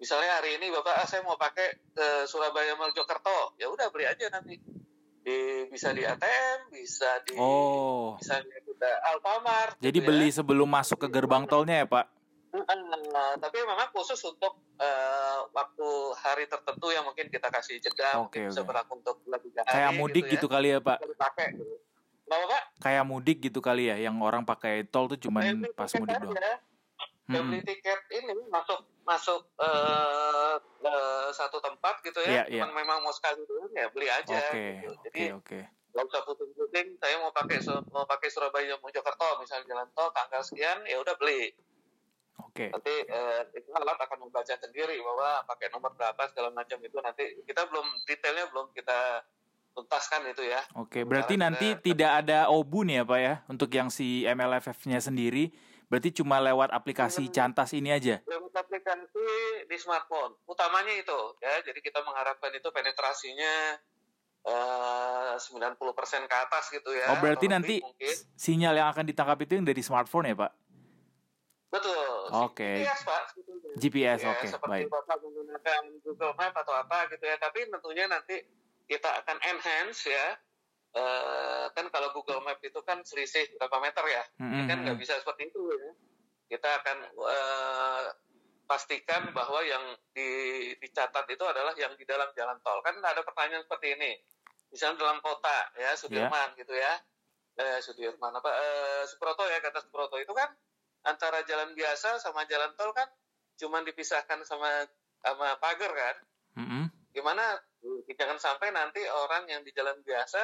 misalnya 0.00 0.40
hari 0.40 0.56
ini 0.60 0.72
bapak 0.72 0.94
ah, 0.96 1.06
saya 1.06 1.24
mau 1.24 1.36
pakai 1.36 1.76
ke 1.92 2.06
Surabaya 2.28 2.76
Mojokerto 2.76 3.56
ya 3.60 3.68
udah 3.68 3.88
beli 3.92 4.08
aja 4.08 4.28
nanti 4.32 4.56
di 5.20 5.68
bisa 5.68 5.92
di 5.92 6.02
ATM 6.04 6.72
bisa 6.72 7.20
di 7.28 7.36
oh. 7.36 8.16
bisa 8.16 8.40
di 8.40 8.50
Alfamart 9.12 9.76
jadi 9.76 9.98
gitu 10.00 10.08
beli 10.08 10.28
ya. 10.32 10.40
sebelum 10.40 10.68
masuk 10.68 11.04
ke 11.04 11.08
gerbang 11.12 11.44
tolnya 11.44 11.84
ya 11.84 11.86
pak 11.86 12.08
uh, 12.54 13.34
tapi 13.38 13.56
memang 13.62 13.90
khusus 13.94 14.18
untuk 14.26 14.58
uh, 14.78 15.38
waktu 15.54 15.88
hari 16.18 16.44
tertentu 16.50 16.90
yang 16.90 17.06
mungkin 17.06 17.30
kita 17.30 17.46
kasih 17.50 17.78
jeda 17.78 18.18
okay, 18.18 18.18
mungkin 18.18 18.40
okay. 18.46 18.50
bisa 18.50 18.62
berlaku 18.66 18.92
untuk 18.98 19.16
lebih 19.26 19.50
hari 19.62 19.70
kayak 19.70 19.92
mudik 19.94 20.24
gitu, 20.26 20.34
gitu 20.34 20.46
ya. 20.46 20.52
kali 20.52 20.68
ya 20.74 20.78
pak 20.82 20.98
pakai 21.18 21.48
Bapak, 22.30 22.46
Pak? 22.46 22.62
kayak 22.78 23.04
mudik 23.10 23.38
gitu 23.42 23.58
kali 23.58 23.90
ya 23.90 23.96
yang 23.98 24.14
orang 24.22 24.46
pakai 24.46 24.86
tol 24.86 25.10
tuh 25.10 25.18
cuma 25.18 25.42
pas 25.74 25.90
mudik 25.98 26.14
doang 26.22 26.38
hmm. 27.30 27.46
beli 27.46 27.60
tiket 27.62 28.00
ini 28.10 28.34
masuk 28.50 28.86
masuk 29.06 29.42
uh, 29.58 30.54
uh, 30.86 31.28
satu 31.34 31.58
tempat 31.58 31.98
gitu 32.06 32.22
ya, 32.26 32.46
yeah, 32.46 32.62
yeah. 32.62 32.70
memang 32.70 33.02
mau 33.02 33.10
sekali 33.10 33.42
dulu 33.42 33.66
ya 33.74 33.90
beli 33.90 34.06
aja. 34.06 34.38
Okay, 34.50 34.86
gitu. 34.86 34.92
Jadi 35.08 35.20
okay, 35.34 35.62
okay. 35.64 35.64
Gak 35.90 36.06
usah 36.06 36.22
puting-puting. 36.22 36.94
Saya 37.02 37.18
mau 37.18 37.34
pakai 37.34 37.58
mau 37.90 38.06
pakai 38.06 38.30
Surabaya 38.30 38.78
Mojokerto 38.78 39.42
misalnya 39.42 39.74
jalan 39.74 39.88
tol 39.90 40.14
tanggal 40.14 40.42
sekian 40.46 40.86
ya 40.86 41.02
udah 41.02 41.18
beli. 41.18 41.50
Oke. 42.50 42.66
Okay. 42.66 42.68
Nanti 42.74 42.94
uh, 43.06 43.40
itu 43.54 43.70
alat 43.70 43.98
akan 44.02 44.18
membaca 44.26 44.54
sendiri 44.58 44.98
bahwa 44.98 45.46
pakai 45.46 45.70
nomor 45.70 45.94
berapa 45.94 46.22
segala 46.34 46.50
macam 46.50 46.78
itu 46.82 46.98
nanti 46.98 47.24
kita 47.46 47.62
belum 47.70 47.86
detailnya 48.04 48.50
belum 48.50 48.74
kita 48.74 49.22
tuntaskan 49.78 50.34
itu 50.34 50.42
ya. 50.50 50.60
Oke, 50.74 51.00
okay, 51.00 51.02
berarti 51.06 51.38
Karena 51.38 51.54
nanti 51.54 51.68
kita, 51.78 51.84
tidak 51.86 52.12
ada 52.26 52.38
OBU 52.50 52.90
nih 52.90 52.94
ya 53.00 53.04
Pak 53.06 53.20
ya 53.22 53.34
untuk 53.46 53.70
yang 53.70 53.86
si 53.86 54.26
MLFF-nya 54.26 54.98
sendiri 54.98 55.54
Berarti 55.90 56.22
cuma 56.22 56.38
lewat 56.38 56.70
aplikasi 56.70 57.26
hmm. 57.26 57.34
Cantas 57.34 57.74
ini 57.74 57.90
aja? 57.90 58.22
Lewat 58.22 58.54
aplikasi 58.54 59.26
di 59.66 59.74
smartphone. 59.74 60.38
Utamanya 60.46 60.94
itu 60.94 61.20
ya. 61.42 61.58
Jadi 61.66 61.82
kita 61.82 61.98
mengharapkan 62.06 62.54
itu 62.54 62.70
penetrasinya 62.70 63.74
eh, 64.46 65.34
uh, 65.34 65.66
90% 65.66 66.30
ke 66.30 66.36
atas 66.38 66.70
gitu 66.70 66.94
ya. 66.94 67.10
Oh 67.10 67.18
berarti 67.18 67.50
nanti 67.50 67.82
mungkin. 67.82 68.14
sinyal 68.38 68.78
yang 68.78 68.88
akan 68.94 69.02
ditangkap 69.02 69.42
itu 69.42 69.58
yang 69.58 69.66
dari 69.66 69.82
smartphone 69.82 70.30
ya 70.30 70.38
Pak? 70.38 70.50
Betul. 71.70 72.10
Oke. 72.34 72.58
Okay. 72.58 72.76
GPS 72.82 73.00
Pak. 73.06 73.24
GPS 73.78 74.18
ya, 74.26 74.28
oke. 74.34 74.38
Okay. 74.42 74.48
Seperti 74.50 74.70
baik. 74.74 74.86
Bapak 74.90 75.16
menggunakan 75.22 75.82
Google 76.02 76.34
Map 76.34 76.54
atau 76.58 76.74
apa 76.74 77.06
gitu 77.14 77.24
ya. 77.24 77.38
Tapi 77.38 77.70
tentunya 77.70 78.04
nanti 78.10 78.36
kita 78.90 79.22
akan 79.22 79.38
enhance 79.38 80.10
ya 80.10 80.34
uh, 80.98 81.64
kan 81.70 81.86
kalau 81.90 82.10
Google 82.10 82.42
Map 82.42 82.58
itu 82.62 82.80
kan 82.82 83.02
selisih 83.06 83.54
berapa 83.58 83.78
meter 83.78 84.04
ya, 84.10 84.22
mm-hmm. 84.42 84.66
kan 84.66 84.76
nggak 84.82 84.98
bisa 84.98 85.14
seperti 85.22 85.50
itu 85.50 85.60
ya. 85.70 85.92
Kita 86.50 86.82
akan 86.82 86.98
uh, 87.14 88.04
pastikan 88.66 89.30
bahwa 89.30 89.62
yang 89.62 89.82
di, 90.14 90.28
dicatat 90.78 91.26
itu 91.30 91.44
adalah 91.46 91.74
yang 91.78 91.94
di 91.94 92.02
dalam 92.02 92.26
jalan 92.34 92.58
tol. 92.62 92.82
Kan 92.82 92.98
ada 92.98 93.22
pertanyaan 93.22 93.62
seperti 93.62 93.94
ini, 93.94 94.18
misalnya 94.74 95.06
dalam 95.06 95.18
kota 95.22 95.70
ya 95.78 95.94
Sudirman 95.94 96.54
yeah. 96.54 96.58
gitu 96.58 96.74
ya, 96.74 96.92
eh, 97.58 97.78
Sudirman 97.82 98.34
apa 98.34 98.50
eh, 98.50 99.02
Suproto 99.06 99.46
ya 99.46 99.62
kata 99.62 99.82
Suproto 99.82 100.18
itu 100.18 100.34
kan 100.34 100.50
antara 101.04 101.40
jalan 101.48 101.72
biasa 101.72 102.20
sama 102.20 102.44
jalan 102.48 102.72
tol 102.76 102.92
kan 102.92 103.08
cuma 103.56 103.80
dipisahkan 103.84 104.44
sama 104.44 104.88
sama 105.20 105.56
pagar 105.60 105.92
kan. 105.92 106.16
Mm-hmm. 106.60 106.84
Gimana? 107.16 107.44
Jangan 108.12 108.36
sampai 108.36 108.68
nanti 108.72 109.00
orang 109.08 109.48
yang 109.48 109.64
di 109.64 109.72
jalan 109.72 109.96
biasa 110.04 110.40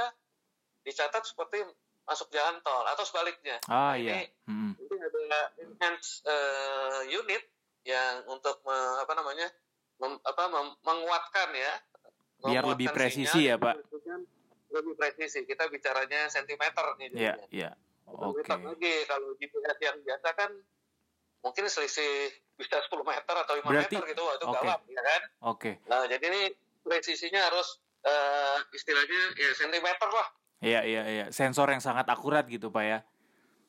dicatat 0.87 1.23
seperti 1.27 1.61
masuk 2.07 2.31
jalan 2.31 2.63
tol 2.63 2.87
atau 2.87 3.03
sebaliknya. 3.03 3.59
Ah 3.67 3.93
nah, 3.93 3.95
iya. 3.99 4.23
Ini, 4.23 4.27
hmm. 4.47 4.73
ini 4.79 4.97
ada 5.03 5.41
enhance 5.59 6.23
uh, 6.23 7.03
unit 7.11 7.43
yang 7.83 8.23
untuk 8.31 8.63
me, 8.63 8.79
apa 9.03 9.13
namanya 9.19 9.51
mem, 9.99 10.15
apa 10.23 10.43
mem, 10.47 10.67
menguatkan 10.87 11.51
ya. 11.53 11.73
Biar 12.47 12.63
lebih 12.63 12.95
presisi 12.95 13.51
ya 13.51 13.59
pak. 13.59 13.83
Lebih 14.71 14.95
presisi. 14.95 15.43
Kita 15.43 15.67
bicaranya 15.67 16.31
sentimeter 16.31 16.87
nih. 17.03 17.09
Iya 17.13 17.35
iya. 17.51 17.71
Oke. 18.07 18.47
Okay. 18.47 18.57
lagi 18.63 18.95
kalau 19.11 19.35
GPS 19.37 19.79
yang 19.83 19.99
biasa 20.03 20.29
kan 20.39 20.51
mungkin 21.43 21.65
selisih 21.67 22.31
bisa 22.57 22.81
10 22.81 23.03
meter 23.03 23.35
atau 23.35 23.55
5 23.59 23.67
Berarti, 23.67 23.95
meter 23.99 24.07
gitu 24.15 24.23
itu 24.23 24.47
okay. 24.47 24.55
gawat 24.63 24.81
ya 24.87 25.03
kan. 25.03 25.23
Oke. 25.51 25.61
Okay. 25.61 25.75
Nah 25.91 26.07
jadi 26.07 26.25
ini 26.25 26.43
presisinya 26.87 27.51
harus 27.51 27.83
uh, 28.07 28.59
istilahnya 28.71 29.21
ya 29.35 29.51
sentimeter 29.59 30.11
lah 30.11 30.29
Iya 30.65 30.81
iya 30.89 31.03
iya, 31.05 31.27
sensor 31.29 31.69
yang 31.69 31.85
sangat 31.85 32.09
akurat 32.09 32.49
gitu 32.49 32.73
pak 32.73 32.85
ya. 32.85 32.99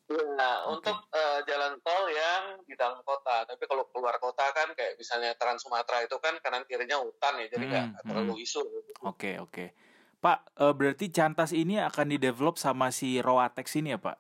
Nah, 0.08 0.64
okay. 0.64 0.72
untuk 0.72 0.98
uh, 1.12 1.44
jalan 1.44 1.76
tol 1.84 2.08
yang 2.08 2.64
di 2.64 2.80
dalam 2.80 3.04
kota, 3.04 3.44
tapi 3.44 3.68
kalau 3.68 3.84
keluar 3.92 4.16
kota 4.24 4.48
kan 4.56 4.72
kayak 4.72 4.96
misalnya 4.96 5.36
Trans 5.36 5.68
Sumatera 5.68 6.00
itu 6.00 6.16
kan 6.24 6.40
kanan 6.40 6.64
kirinya 6.64 6.96
hutan 7.04 7.44
ya, 7.44 7.52
jadi 7.52 7.66
nggak 7.68 7.86
hmm, 7.92 8.08
terlalu 8.08 8.34
hmm. 8.40 8.46
isu. 8.48 8.64
Oke 8.64 8.80
okay, 9.04 9.36
oke, 9.36 9.52
okay. 9.52 9.68
Pak, 10.24 10.48
uh, 10.64 10.72
berarti 10.72 11.12
Cantas 11.12 11.52
ini 11.52 11.76
akan 11.84 12.08
di 12.08 12.18
develop 12.24 12.56
sama 12.56 12.88
si 12.88 13.20
Roatex 13.20 13.76
ini 13.76 13.92
ya 13.92 14.00
Pak? 14.00 14.16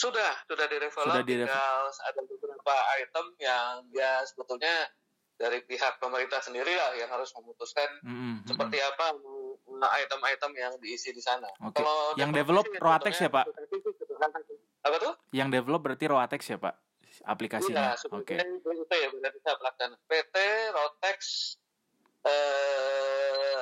Sudah, 0.00 0.32
sudah 0.48 0.64
didevelop. 0.64 1.12
Sudah 1.12 1.24
didevelop. 1.28 1.92
Ada 1.92 2.20
beberapa 2.24 2.74
item 3.04 3.26
yang 3.36 3.84
dia 3.92 4.24
sebetulnya 4.24 4.88
dari 5.36 5.60
pihak 5.64 6.00
pemerintah 6.00 6.40
sendiri 6.40 6.72
lah 6.72 6.96
yang 6.96 7.08
harus 7.12 7.32
memutuskan 7.36 7.88
mm 8.04 8.12
-hmm. 8.12 8.34
seperti 8.44 8.76
apa 8.80 9.16
item-item 9.80 10.52
yang 10.56 10.72
diisi 10.80 11.12
di 11.12 11.20
sana. 11.24 11.48
Okay. 11.72 11.80
Kalau 11.80 12.12
yang 12.20 12.32
develop 12.32 12.68
Roatex 12.76 13.20
ya 13.20 13.32
Pak? 13.32 13.48
Apa 14.84 14.96
tuh? 15.00 15.12
Yang 15.32 15.48
develop 15.60 15.80
berarti 15.84 16.04
Roatex 16.08 16.40
ya 16.48 16.58
Pak? 16.60 16.74
Aplikasinya. 17.24 17.96
Iya, 17.96 18.08
Oke. 18.12 18.36
Okay. 18.36 18.38
Itu 18.40 18.94
ya 18.96 19.08
benar 19.12 19.30
bisa 19.32 19.50
pelaksanaan. 19.56 20.00
PT 20.08 20.36
Rotex 20.76 21.18
eh 22.20 23.60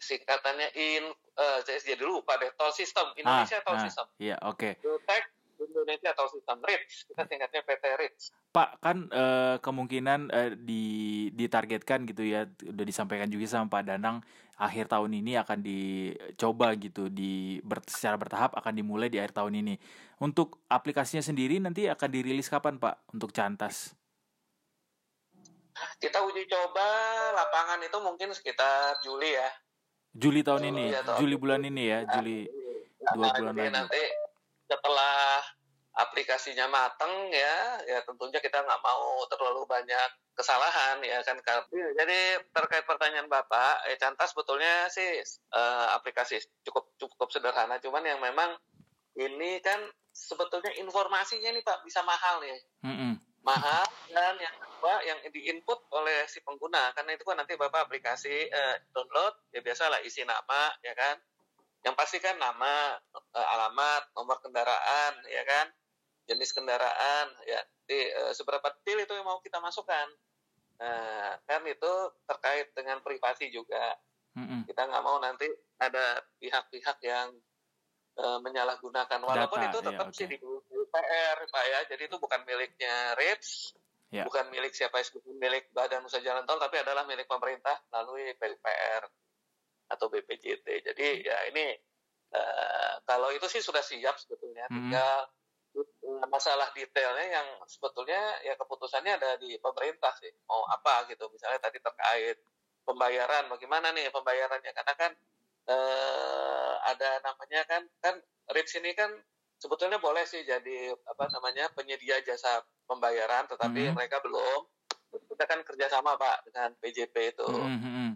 singkatannya 0.00 0.68
in 0.72 1.04
eh 1.12 1.58
jadi 1.68 2.00
lupa 2.00 2.40
deh 2.40 2.48
tol 2.56 2.72
sistem 2.72 3.12
Indonesia 3.20 3.60
ah, 3.60 3.64
tol 3.64 3.76
ah, 3.76 3.82
sistem. 3.84 4.06
Iya, 4.16 4.36
oke. 4.40 4.56
Okay. 4.56 4.72
Indonesia 5.88 6.12
atau 6.12 6.28
sistem 6.28 6.60
RITS 6.60 7.08
kita 7.08 7.24
singkatnya 7.24 7.64
PT 7.64 7.84
RITS 7.96 8.22
Pak 8.52 8.70
kan 8.84 9.08
eh, 9.08 9.56
kemungkinan 9.64 10.20
eh, 10.28 10.52
di 10.60 10.84
ditargetkan 11.32 12.04
gitu 12.04 12.28
ya 12.28 12.44
udah 12.44 12.84
disampaikan 12.84 13.32
juga 13.32 13.48
sama 13.48 13.72
Pak 13.72 13.88
Danang 13.88 14.20
akhir 14.58 14.90
tahun 14.90 15.22
ini 15.22 15.38
akan 15.38 15.58
dicoba 15.62 16.74
gitu 16.74 17.06
di 17.08 17.62
ber, 17.62 17.78
secara 17.86 18.18
bertahap 18.18 18.58
akan 18.58 18.74
dimulai 18.74 19.06
di 19.06 19.22
akhir 19.22 19.38
tahun 19.38 19.62
ini. 19.62 19.78
Untuk 20.18 20.66
aplikasinya 20.66 21.22
sendiri 21.22 21.62
nanti 21.62 21.86
akan 21.86 22.10
dirilis 22.10 22.50
kapan 22.50 22.76
Pak? 22.82 23.14
Untuk 23.14 23.30
Cantas? 23.30 23.94
Kita 26.02 26.26
uji 26.26 26.42
coba 26.50 26.86
lapangan 27.38 27.78
itu 27.86 27.98
mungkin 28.02 28.34
sekitar 28.34 28.98
Juli 29.06 29.38
ya. 29.38 29.48
Juli 30.10 30.42
tahun 30.42 30.66
Juli 30.66 30.70
ini? 30.74 30.84
ya, 30.90 31.00
Juli 31.22 31.34
bulan 31.38 31.62
ini 31.62 31.82
ya 31.86 31.98
Juli. 32.18 32.38
Nah, 32.98 33.12
dua 33.14 33.28
bulan 33.38 33.54
lagi 33.54 33.70
nanti 33.70 34.02
setelah 34.66 35.38
aplikasinya 35.98 36.70
mateng 36.70 37.34
ya 37.34 37.82
ya 37.82 37.98
tentunya 38.06 38.38
kita 38.38 38.62
nggak 38.62 38.82
mau 38.86 39.26
terlalu 39.26 39.66
banyak 39.66 40.10
kesalahan 40.38 41.02
ya 41.02 41.18
kan 41.26 41.34
ya, 41.74 41.88
jadi 41.98 42.38
terkait 42.54 42.86
pertanyaan 42.86 43.26
bapak 43.26 43.82
eh 43.90 43.98
cantas 43.98 44.30
sebetulnya 44.30 44.86
sih 44.86 45.18
uh, 45.50 45.98
aplikasi 45.98 46.38
cukup 46.62 46.94
cukup 47.02 47.28
sederhana 47.34 47.82
cuman 47.82 48.06
yang 48.06 48.22
memang 48.22 48.54
ini 49.18 49.58
kan 49.58 49.82
sebetulnya 50.14 50.70
informasinya 50.78 51.50
nih 51.50 51.62
pak 51.66 51.82
bisa 51.82 52.02
mahal 52.06 52.38
nih. 52.42 52.58
Mm 52.86 52.94
-hmm. 52.94 53.12
mahal 53.46 53.86
dan 54.12 54.34
yang 54.36 54.52
kedua 54.60 54.94
yang 55.08 55.18
diinput 55.32 55.80
oleh 55.94 56.26
si 56.28 56.42
pengguna 56.44 56.92
karena 56.92 57.16
itu 57.16 57.24
kan 57.24 57.38
nanti 57.38 57.56
bapak 57.56 57.88
aplikasi 57.88 58.44
uh, 58.50 58.76
download 58.92 59.34
ya 59.54 59.62
biasalah 59.64 60.04
isi 60.04 60.26
nama 60.26 60.74
ya 60.84 60.92
kan. 60.92 61.16
Yang 61.86 61.94
pasti 61.94 62.18
kan 62.18 62.34
nama, 62.42 62.98
uh, 63.14 63.46
alamat, 63.54 64.10
nomor 64.18 64.42
kendaraan, 64.42 65.14
ya 65.30 65.46
kan, 65.46 65.70
jenis 66.28 66.52
kendaraan, 66.52 67.26
ya, 67.48 67.60
di, 67.88 67.98
uh, 68.12 68.32
seberapa 68.36 68.68
detail 68.78 69.08
itu 69.08 69.12
yang 69.16 69.26
mau 69.26 69.40
kita 69.40 69.58
masukkan. 69.64 70.06
Nah, 70.78 71.34
kan 71.48 71.64
itu 71.66 71.92
terkait 72.28 72.70
dengan 72.76 73.00
privasi 73.02 73.50
juga. 73.50 73.96
Mm-hmm. 74.38 74.60
Kita 74.70 74.86
nggak 74.86 75.02
mau 75.02 75.18
nanti 75.18 75.48
ada 75.80 76.22
pihak-pihak 76.38 77.00
yang 77.02 77.34
uh, 78.20 78.38
menyalahgunakan, 78.44 79.18
walaupun 79.24 79.58
Data, 79.58 79.68
itu 79.72 79.78
tetap 79.82 80.06
ya, 80.06 80.12
okay. 80.12 80.18
sih 80.22 80.26
di 80.30 80.36
PR, 80.88 81.38
Pak 81.48 81.64
ya. 81.66 81.78
Jadi 81.90 82.02
itu 82.06 82.16
bukan 82.20 82.40
miliknya 82.46 83.16
RITS, 83.18 83.74
yeah. 84.14 84.24
bukan 84.28 84.46
milik 84.52 84.72
siapa 84.76 85.00
bukan 85.10 85.36
milik 85.40 85.72
Badan 85.74 86.06
Usaha 86.06 86.22
Jalan 86.22 86.46
Tol, 86.46 86.60
tapi 86.60 86.78
adalah 86.78 87.02
milik 87.08 87.26
pemerintah 87.26 87.80
melalui 87.90 88.36
PUPR 88.38 89.02
atau 89.88 90.06
BPJT. 90.12 90.66
Jadi 90.84 91.06
ya 91.24 91.38
ini 91.48 91.72
uh, 92.36 92.94
kalau 93.08 93.32
itu 93.32 93.48
sih 93.48 93.64
sudah 93.64 93.80
siap 93.80 94.20
sebetulnya. 94.20 94.68
Hmm. 94.68 94.76
Tinggal 94.76 95.16
masalah 96.28 96.72
detailnya 96.72 97.26
yang 97.40 97.48
sebetulnya 97.68 98.40
ya 98.44 98.56
keputusannya 98.56 99.18
ada 99.20 99.36
di 99.36 99.56
pemerintah 99.60 100.12
sih. 100.18 100.32
Mau 100.48 100.64
apa 100.68 101.08
gitu. 101.12 101.28
Misalnya 101.28 101.60
tadi 101.60 101.78
terkait 101.78 102.40
pembayaran 102.88 103.52
bagaimana 103.52 103.92
nih 103.92 104.08
pembayarannya 104.08 104.72
karena 104.72 104.94
kan 104.96 105.12
uh, 105.68 106.72
ada 106.88 107.20
namanya 107.20 107.60
kan 107.68 107.82
kan 108.00 108.14
RITS 108.48 108.80
ini 108.80 108.96
kan 108.96 109.12
sebetulnya 109.60 110.00
boleh 110.00 110.24
sih 110.24 110.40
jadi 110.48 110.96
apa 111.04 111.28
namanya 111.28 111.68
penyedia 111.76 112.24
jasa 112.24 112.64
pembayaran 112.88 113.44
tetapi 113.50 113.92
hmm. 113.92 113.94
mereka 113.94 114.24
belum 114.24 114.64
kita 115.12 115.44
kan 115.44 115.60
kerjasama 115.66 116.16
pak 116.16 116.48
dengan 116.48 116.72
PJP 116.80 117.14
itu 117.36 117.44
hmm. 117.44 117.76
hmm, 117.76 117.92
hmm. 117.92 118.10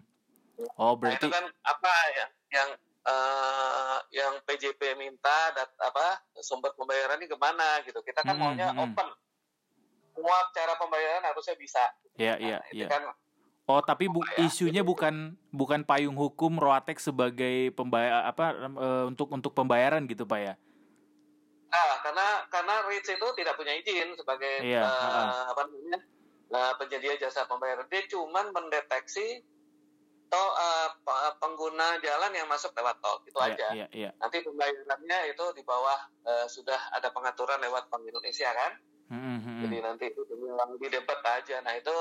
oh 0.81 0.97
berarti 0.97 1.21
nah, 1.21 1.29
itu 1.29 1.29
kan 1.29 1.45
apa 1.69 1.93
ya 2.17 2.25
yang 2.57 2.69
uh, 3.07 3.97
yang 4.11 4.39
PJP 4.47 4.95
minta 4.95 5.51
dat, 5.55 5.69
apa 5.79 6.23
sumber 6.39 6.75
pembayaran 6.75 7.19
ini 7.19 7.27
ke 7.27 7.37
mana 7.39 7.79
gitu 7.83 7.99
kita 8.03 8.23
kan 8.23 8.35
hmm. 8.35 8.41
maunya 8.41 8.67
hmm. 8.71 8.83
open 8.83 9.07
semua 10.13 10.37
cara 10.53 10.73
pembayaran 10.77 11.25
harusnya 11.25 11.57
bisa 11.57 11.83
Iya, 12.13 12.37
iya, 12.37 12.57
nah, 12.61 12.69
iya. 12.69 12.87
Kan 12.89 13.03
Oh, 13.63 13.79
tapi 13.79 14.11
bu 14.11 14.19
ya, 14.35 14.43
isunya 14.43 14.83
bukan 14.83 15.39
bukan 15.47 15.87
payung 15.87 16.19
hukum 16.19 16.59
Roatek 16.59 16.99
sebagai 16.99 17.71
pembayar 17.71 18.27
apa 18.27 18.59
e, 18.59 18.87
untuk 19.07 19.31
untuk 19.31 19.55
pembayaran 19.55 20.03
gitu, 20.03 20.27
Pak 20.27 20.39
ya? 20.43 20.53
Nah, 21.71 21.95
karena 22.03 22.27
karena 22.51 22.83
REITs 22.91 23.15
itu 23.15 23.27
tidak 23.39 23.55
punya 23.55 23.71
izin 23.79 24.19
sebagai 24.19 24.67
iya, 24.67 24.83
uh, 24.83 25.55
apa 25.55 25.63
namanya? 25.63 25.99
Uh, 26.51 26.73
penyedia 26.75 27.15
jasa 27.15 27.47
pembayaran. 27.47 27.87
Dia 27.87 28.03
cuma 28.11 28.43
mendeteksi 28.51 29.47
tol 30.31 30.49
uh, 30.55 30.89
pengguna 31.41 31.99
jalan 32.01 32.31
yang 32.33 32.47
masuk 32.49 32.73
lewat 32.75 32.97
tol 32.99 33.21
itu 33.23 33.37
iya, 33.37 33.47
aja. 33.49 33.67
Iya, 33.73 33.87
iya. 33.93 34.09
Nanti 34.19 34.43
pembayarannya 34.43 35.19
itu 35.31 35.45
di 35.55 35.63
bawah 35.63 35.99
uh, 36.25 36.47
sudah 36.49 36.79
ada 36.95 37.09
pengaturan 37.11 37.61
lewat 37.61 37.87
Bank 37.89 38.03
Indonesia 38.05 38.49
kan. 38.51 38.71
Mm 39.13 39.39
-hmm. 39.39 39.57
Jadi 39.67 39.77
nanti 39.83 40.05
itu 40.09 40.21
di 40.25 40.87
debat 40.89 41.21
aja. 41.21 41.61
Nah 41.61 41.73
itu 41.77 41.95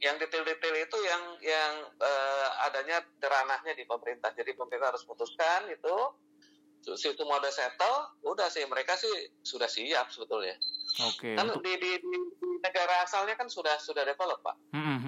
yang 0.00 0.16
detail-detail 0.16 0.76
itu 0.80 0.98
yang 1.04 1.22
yang 1.44 1.72
uh, 2.00 2.48
adanya 2.68 3.04
deranahnya 3.20 3.76
di 3.76 3.84
pemerintah. 3.84 4.32
Jadi 4.32 4.56
pemerintah 4.56 4.96
harus 4.96 5.04
putuskan 5.04 5.68
itu 5.68 5.96
itu 6.80 7.22
mau 7.28 7.36
ada 7.36 7.52
settle, 7.52 8.08
udah 8.24 8.48
sih 8.48 8.64
mereka 8.64 8.96
sih 8.96 9.12
sudah 9.44 9.68
siap 9.68 10.08
sebetulnya. 10.08 10.56
Oke. 11.04 11.32
Okay, 11.32 11.34
kan 11.36 11.52
di, 11.60 11.72
di, 11.76 11.90
di, 12.00 12.18
negara 12.64 13.04
asalnya 13.04 13.36
kan 13.36 13.52
sudah 13.52 13.76
sudah 13.76 14.00
develop 14.04 14.40
pak. 14.40 14.56
Hmm, 14.72 14.98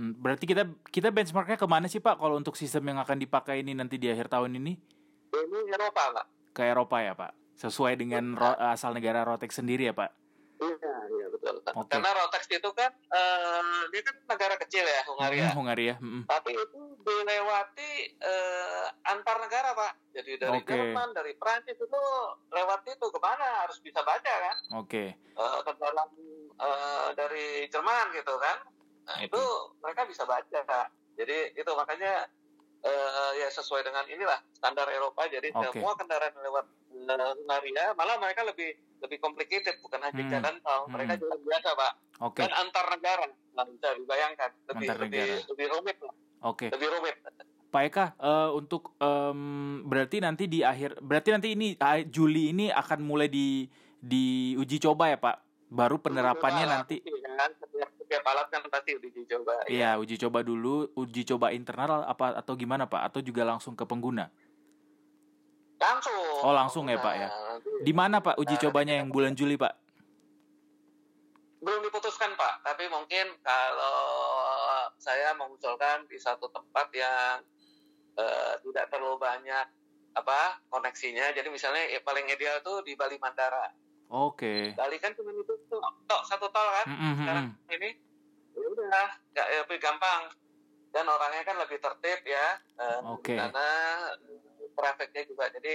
hmm, 0.00 0.16
berarti 0.16 0.48
kita 0.48 0.64
kita 0.88 1.12
benchmarknya 1.12 1.60
ke 1.60 1.68
mana 1.68 1.84
sih 1.84 2.00
pak 2.00 2.16
kalau 2.16 2.40
untuk 2.40 2.56
sistem 2.56 2.88
yang 2.88 2.98
akan 3.04 3.20
dipakai 3.20 3.60
ini 3.60 3.76
nanti 3.76 4.00
di 4.00 4.08
akhir 4.08 4.32
tahun 4.32 4.56
ini? 4.56 4.72
Ini 5.36 5.58
Eropa 5.76 6.16
pak. 6.16 6.26
Ke 6.56 6.64
Eropa 6.72 6.96
ya 7.04 7.12
pak. 7.12 7.36
Sesuai 7.60 8.00
dengan 8.00 8.32
ro, 8.32 8.56
asal 8.56 8.96
negara 8.96 9.20
Rotex 9.20 9.60
sendiri 9.60 9.84
ya 9.84 9.92
pak. 9.92 10.16
Iya, 10.60 10.94
iya 11.08 11.26
betul. 11.32 11.56
Okay. 11.64 11.88
Karena 11.88 12.10
Rotex 12.12 12.44
itu 12.52 12.70
kan 12.76 12.92
uh, 12.92 13.80
dia 13.88 14.02
kan 14.04 14.16
negara 14.28 14.54
kecil 14.60 14.84
ya, 14.84 15.00
Hungaria. 15.08 15.44
Hmm, 15.48 15.56
Hungaria. 15.56 15.94
Hmm. 15.96 16.22
Tapi 16.28 16.52
itu 16.52 16.80
dilewati 17.00 17.92
uh, 18.20 18.86
antar 19.08 19.40
negara, 19.40 19.72
Pak. 19.72 19.92
Jadi 20.12 20.36
dari 20.36 20.60
okay. 20.60 20.76
Jerman, 20.76 21.16
dari 21.16 21.32
Prancis 21.40 21.80
itu 21.80 22.02
lewat 22.52 22.84
itu 22.84 23.06
ke 23.08 23.20
mana 23.24 23.64
harus 23.64 23.80
bisa 23.80 24.04
baca 24.04 24.20
kan? 24.36 24.56
Oke. 24.84 25.16
Okay. 25.16 25.40
Uh, 25.40 25.64
ke 25.64 25.72
dalam 25.80 26.08
uh, 26.60 27.08
dari 27.16 27.64
Jerman 27.72 28.12
gitu 28.12 28.36
kan. 28.36 28.58
Nah, 29.10 29.16
okay. 29.18 29.26
itu 29.26 29.42
mereka 29.82 30.06
bisa 30.06 30.22
baca, 30.22 30.58
Kak. 30.62 30.88
Jadi 31.18 31.58
itu 31.58 31.70
makanya 31.74 32.30
uh, 32.86 33.32
ya 33.34 33.50
sesuai 33.50 33.82
dengan 33.82 34.06
inilah 34.06 34.38
standar 34.54 34.86
Eropa. 34.86 35.26
Jadi 35.26 35.50
okay. 35.50 35.74
semua 35.74 35.98
kendaraan 35.98 36.38
lewat 36.38 36.66
Hungaria 36.90 37.94
malah 37.94 38.16
mereka 38.18 38.44
lebih 38.44 38.74
lebih 39.00 39.18
complicated 39.22 39.80
bukan 39.80 40.00
hanya 40.04 40.22
hmm. 40.22 40.32
jalan 40.32 40.54
tol 40.60 40.82
hmm. 40.84 40.92
mereka 40.92 41.12
jalan 41.16 41.38
biasa 41.40 41.68
pak 41.72 41.92
okay. 42.20 42.42
dan 42.44 42.52
antar 42.60 42.86
negara 42.92 43.24
nggak 43.30 43.66
bisa 43.72 43.88
dibayangkan 43.96 44.50
lebih 44.68 44.86
antar 44.86 44.96
lebih 45.00 45.20
negara. 45.24 45.48
lebih 45.48 45.66
rumit 45.72 45.96
lah 46.02 46.14
oke 46.44 46.56
okay. 46.56 46.68
lebih 46.70 46.88
rumit 46.98 47.16
Pak 47.70 47.86
Eka, 47.86 48.18
uh, 48.18 48.50
untuk 48.50 48.98
um, 48.98 49.86
berarti 49.86 50.18
nanti 50.18 50.50
di 50.50 50.66
akhir, 50.66 50.98
berarti 50.98 51.30
nanti 51.30 51.48
ini 51.54 51.78
uh, 51.78 52.02
Juli 52.02 52.50
ini 52.50 52.66
akan 52.66 52.98
mulai 52.98 53.30
di 53.30 53.62
di 53.94 54.58
uji 54.58 54.82
coba 54.82 55.06
ya 55.06 55.22
Pak, 55.22 55.49
baru 55.70 55.96
penerapannya 56.02 56.66
nanti. 56.66 56.98
Kan, 57.06 57.50
setiap, 57.56 57.90
setiap 57.94 58.22
alat 58.26 58.46
kan 58.50 58.60
pasti 58.66 58.98
uji 58.98 59.22
coba. 59.30 59.54
Iya, 59.70 59.94
ya. 59.96 60.00
uji 60.02 60.18
coba 60.18 60.42
dulu, 60.42 60.90
uji 60.98 61.22
coba 61.24 61.54
internal 61.54 62.02
apa 62.04 62.36
atau 62.36 62.58
gimana 62.58 62.90
Pak, 62.90 63.02
atau 63.14 63.20
juga 63.22 63.46
langsung 63.46 63.78
ke 63.78 63.86
pengguna? 63.86 64.28
Langsung. 65.80 66.12
Oh 66.44 66.52
langsung 66.52 66.84
ya 66.90 67.00
Pak 67.00 67.14
ya. 67.16 67.28
Di 67.80 67.92
mana 67.96 68.20
Pak 68.20 68.36
uji 68.36 68.58
nah, 68.58 68.62
cobanya 68.68 69.00
yang 69.00 69.08
bulan 69.08 69.32
Juli 69.32 69.56
Pak? 69.56 69.72
Belum 71.64 71.80
diputuskan 71.86 72.36
Pak, 72.36 72.66
tapi 72.66 72.84
mungkin 72.92 73.32
kalau 73.40 73.96
saya 75.00 75.32
mengusulkan 75.38 76.04
di 76.04 76.20
satu 76.20 76.52
tempat 76.52 76.92
yang 76.92 77.40
uh, 78.20 78.54
tidak 78.60 78.92
terlalu 78.92 79.16
banyak 79.16 79.66
apa 80.12 80.60
koneksinya. 80.68 81.32
Jadi 81.32 81.48
misalnya 81.48 81.88
ya, 81.88 82.04
paling 82.04 82.28
ideal 82.28 82.60
tuh 82.60 82.84
di 82.84 82.92
Bali 82.98 83.16
Mandara. 83.16 83.72
Oke. 84.10 84.74
Okay. 84.74 84.78
Bali 84.78 84.98
kan 84.98 85.14
cuma 85.14 85.30
itu 85.30 85.54
tuh 85.70 85.80
tok 86.10 86.22
satu 86.26 86.50
tol 86.50 86.68
kan. 86.82 86.86
Mm 86.90 86.98
-hmm. 86.98 87.14
Sekarang 87.22 87.46
ini 87.70 87.90
ya 88.58 88.66
udah 88.66 88.86
nggak 89.30 89.46
ya, 89.46 89.58
lebih 89.62 89.78
gampang 89.78 90.22
dan 90.90 91.06
orangnya 91.06 91.42
kan 91.46 91.56
lebih 91.62 91.78
tertib 91.78 92.20
ya. 92.26 92.46
Uh, 92.74 93.14
Oke. 93.14 93.34
Okay. 93.34 93.36
Karena 93.38 93.68
trafficnya 94.74 95.22
juga 95.30 95.46
jadi 95.54 95.74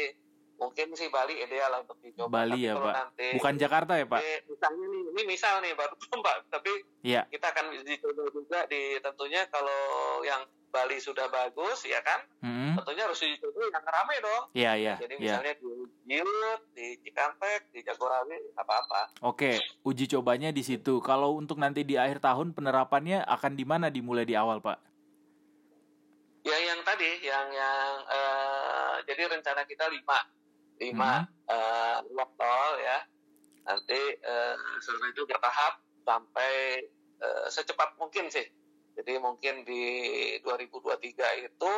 mungkin 0.56 0.88
sih 0.96 1.08
Bali 1.12 1.36
ideal 1.40 1.72
lah 1.72 1.80
untuk 1.84 2.00
dicoba. 2.04 2.44
Bali 2.44 2.64
tapi 2.64 2.68
ya 2.68 2.74
Pak. 2.76 2.94
Nanti, 2.96 3.28
Bukan 3.40 3.56
Jakarta 3.60 3.94
ya 4.00 4.06
Pak. 4.08 4.20
misalnya 4.48 4.86
nih, 4.88 5.02
ini 5.12 5.22
misal 5.28 5.54
nih 5.64 5.74
baru 5.76 5.96
Pak, 6.28 6.38
tapi 6.52 6.72
ya. 7.04 7.22
kita 7.28 7.48
akan 7.52 7.66
dicoba 7.84 8.24
juga 8.32 8.60
di 8.68 9.00
tentunya 9.00 9.42
kalau 9.52 9.80
yang 10.24 10.44
Bali 10.76 11.00
sudah 11.00 11.32
bagus 11.32 11.88
ya 11.88 12.04
kan, 12.04 12.20
hmm. 12.44 12.76
tentunya 12.84 13.08
harus 13.08 13.24
dicoba 13.24 13.64
yang 13.72 13.86
ramai 13.88 14.18
dong. 14.20 14.44
Iya 14.52 14.72
iya. 14.76 14.96
Jadi 15.00 15.16
iya. 15.16 15.40
misalnya 15.40 15.54
ya. 15.56 15.62
di 15.64 15.72
Jiut, 16.20 16.62
di 16.76 16.88
Cikampek, 17.00 17.72
di 17.72 17.80
Jagorawi 17.80 18.36
apa-apa. 18.60 19.24
Oke, 19.24 19.56
uji 19.88 20.12
cobanya 20.12 20.52
di 20.52 20.68
situ. 20.68 21.00
Kalau 21.00 21.40
untuk 21.40 21.56
nanti 21.56 21.88
di 21.88 21.96
akhir 21.96 22.20
tahun 22.20 22.52
penerapannya 22.52 23.24
akan 23.24 23.56
di 23.56 23.64
mana 23.64 23.88
dimulai 23.88 24.28
di 24.28 24.36
awal 24.36 24.60
Pak? 24.60 24.84
Ya 26.44 26.58
yang 26.60 26.84
tadi, 26.84 27.24
yang 27.24 27.48
yang 27.56 27.92
uh, 28.06 29.00
jadi 29.08 29.32
rencana 29.32 29.64
kita 29.64 29.88
lima, 29.88 30.20
lima 30.84 31.24
hmm. 31.24 32.12
uh, 32.12 32.28
tol 32.36 32.74
ya. 32.84 33.00
Nanti 33.66 34.00
uh, 34.22 34.54
setelah 34.84 35.10
itu 35.10 35.24
bertahap 35.24 35.80
sampai 36.04 36.84
uh, 37.24 37.48
secepat 37.48 37.96
mungkin 37.96 38.28
sih. 38.28 38.46
Jadi 38.96 39.20
mungkin 39.20 39.68
di 39.68 39.84
2023 40.40 41.46
itu 41.46 41.76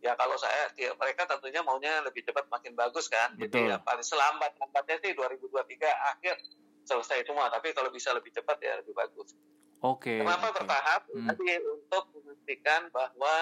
ya 0.00 0.16
kalau 0.16 0.34
saya 0.40 0.72
ya, 0.74 0.90
mereka 0.96 1.28
tentunya 1.28 1.62
maunya 1.62 2.02
lebih 2.02 2.26
cepat 2.26 2.50
makin 2.50 2.74
bagus 2.74 3.06
kan. 3.06 3.38
Betul. 3.38 3.70
Jadi 3.70 3.70
ya, 3.70 3.76
paling 3.78 4.04
selambat 4.04 4.52
lambatnya 4.58 4.96
sih 4.98 5.14
2023 5.14 5.86
akhir 6.16 6.34
selesai 6.82 7.22
semua. 7.22 7.52
Tapi 7.52 7.70
kalau 7.70 7.94
bisa 7.94 8.10
lebih 8.10 8.34
cepat 8.34 8.58
ya 8.58 8.82
lebih 8.82 8.96
bagus. 8.96 9.36
Oke. 9.80 10.18
Okay, 10.18 10.26
Kenapa 10.26 10.50
okay. 10.50 10.56
bertahap? 10.60 11.00
Hmm. 11.14 11.28
Tadi 11.30 11.44
untuk 11.64 12.04
memastikan 12.18 12.80
bahwa 12.90 13.34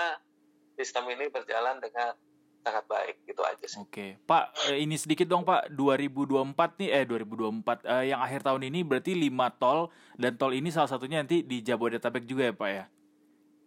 sistem 0.79 1.05
ini 1.11 1.27
berjalan 1.33 1.83
dengan 1.83 2.15
sangat 2.63 2.85
baik 2.91 3.17
gitu 3.25 3.43
aja 3.43 3.65
sih. 3.65 3.79
Oke, 3.81 4.07
Pak, 4.29 4.69
eh, 4.69 4.85
ini 4.85 4.99
sedikit 4.99 5.25
dong 5.31 5.47
Pak, 5.47 5.73
2024 5.73 6.77
nih 6.77 6.91
eh 6.93 7.05
2024 7.07 7.87
eh, 7.87 8.05
yang 8.13 8.21
akhir 8.21 8.45
tahun 8.45 8.63
ini 8.69 8.85
berarti 8.85 9.17
5 9.17 9.63
tol 9.63 9.89
dan 10.21 10.37
tol 10.37 10.53
ini 10.53 10.69
salah 10.69 10.91
satunya 10.91 11.23
nanti 11.23 11.47
di 11.47 11.65
Jabodetabek 11.65 12.29
juga 12.29 12.53
ya 12.53 12.55
Pak 12.55 12.71
ya? 12.71 12.85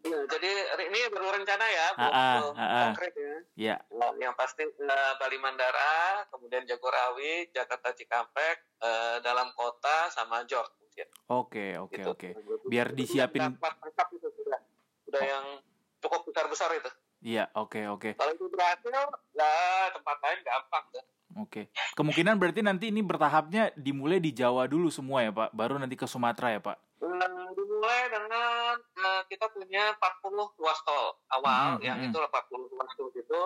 Iya, 0.02 0.20
jadi 0.26 0.52
ini 0.90 1.00
baru 1.14 1.30
rencana 1.30 1.66
ya, 1.70 1.88
belum 1.94 2.54
konkret 2.58 3.14
ya. 3.14 3.36
Iya. 3.54 3.76
Nah, 3.94 4.12
yang 4.18 4.34
pasti 4.34 4.66
uh, 4.66 5.14
Bali 5.22 5.38
Mandara, 5.38 6.26
kemudian 6.34 6.66
Jagorawi, 6.66 7.54
Jakarta 7.54 7.94
Cikampek, 7.94 8.82
uh, 8.82 9.22
dalam 9.22 9.54
kota 9.54 10.10
sama 10.10 10.42
Jor. 10.50 10.66
Oke, 11.32 11.80
oke, 11.80 12.02
oke. 12.04 12.30
Biar 12.68 12.92
disiapin. 12.92 13.56
itu 13.56 14.28
sudah, 14.36 14.60
sudah 15.08 15.22
oh. 15.22 15.28
yang 15.28 15.46
cukup 16.04 16.22
besar 16.28 16.46
besar 16.52 16.70
itu. 16.76 16.92
Iya, 17.22 17.48
oke, 17.54 17.78
okay, 17.78 17.84
oke. 17.86 18.02
Okay. 18.02 18.14
Kalau 18.18 18.34
itu 18.34 18.46
berhasil, 18.50 18.92
lah 19.38 19.86
tempat 19.94 20.18
lain 20.26 20.40
gampang 20.42 20.86
Oke. 20.92 21.06
Okay. 21.48 21.66
Kemungkinan 21.96 22.36
berarti 22.36 22.62
nanti 22.66 22.86
ini 22.92 23.00
bertahapnya 23.00 23.72
dimulai 23.80 24.20
di 24.20 24.36
Jawa 24.36 24.68
dulu 24.68 24.92
semua 24.92 25.24
ya, 25.24 25.32
Pak. 25.32 25.56
Baru 25.56 25.80
nanti 25.80 25.96
ke 25.96 26.04
Sumatera 26.04 26.52
ya, 26.52 26.60
Pak. 26.60 26.78
Hmm, 27.00 27.41
dimulai 27.82 28.14
dengan 28.14 28.78
uh, 28.78 29.26
kita 29.26 29.50
punya 29.50 29.98
40 29.98 30.62
ruas 30.62 30.80
tol 30.86 31.18
awal, 31.34 31.82
hmm, 31.82 31.82
yang 31.82 31.98
hmm. 31.98 32.14
itu 32.14 32.18
40 32.22 32.70
ruas 32.70 32.92
tol 32.94 33.10
itu 33.10 33.42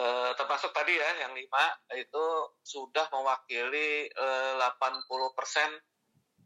uh, 0.00 0.32
termasuk 0.40 0.72
tadi 0.72 0.96
ya, 0.96 1.20
yang 1.20 1.36
lima 1.36 1.64
itu 1.92 2.24
sudah 2.64 3.12
mewakili 3.12 4.08
uh, 4.16 4.56
80 4.56 5.36
persen 5.36 5.68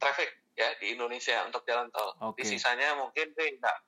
traffic 0.03 0.35
ya 0.59 0.67
di 0.83 0.99
Indonesia 0.99 1.47
untuk 1.47 1.63
jalan 1.63 1.87
tol. 1.95 2.11
Okay. 2.35 2.43
Di 2.43 2.59
sisanya 2.59 2.99
mungkin 2.99 3.31
sih 3.39 3.55
enggak 3.55 3.79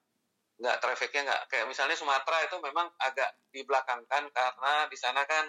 nggak 0.63 0.79
trafficnya 0.79 1.27
nggak 1.27 1.43
kayak 1.51 1.67
misalnya 1.67 1.99
Sumatera 1.99 2.39
itu 2.47 2.55
memang 2.63 2.87
agak 3.03 3.35
dibelakangkan 3.51 4.31
karena 4.31 4.73
di 4.91 4.99
sana 4.99 5.23
kan 5.23 5.47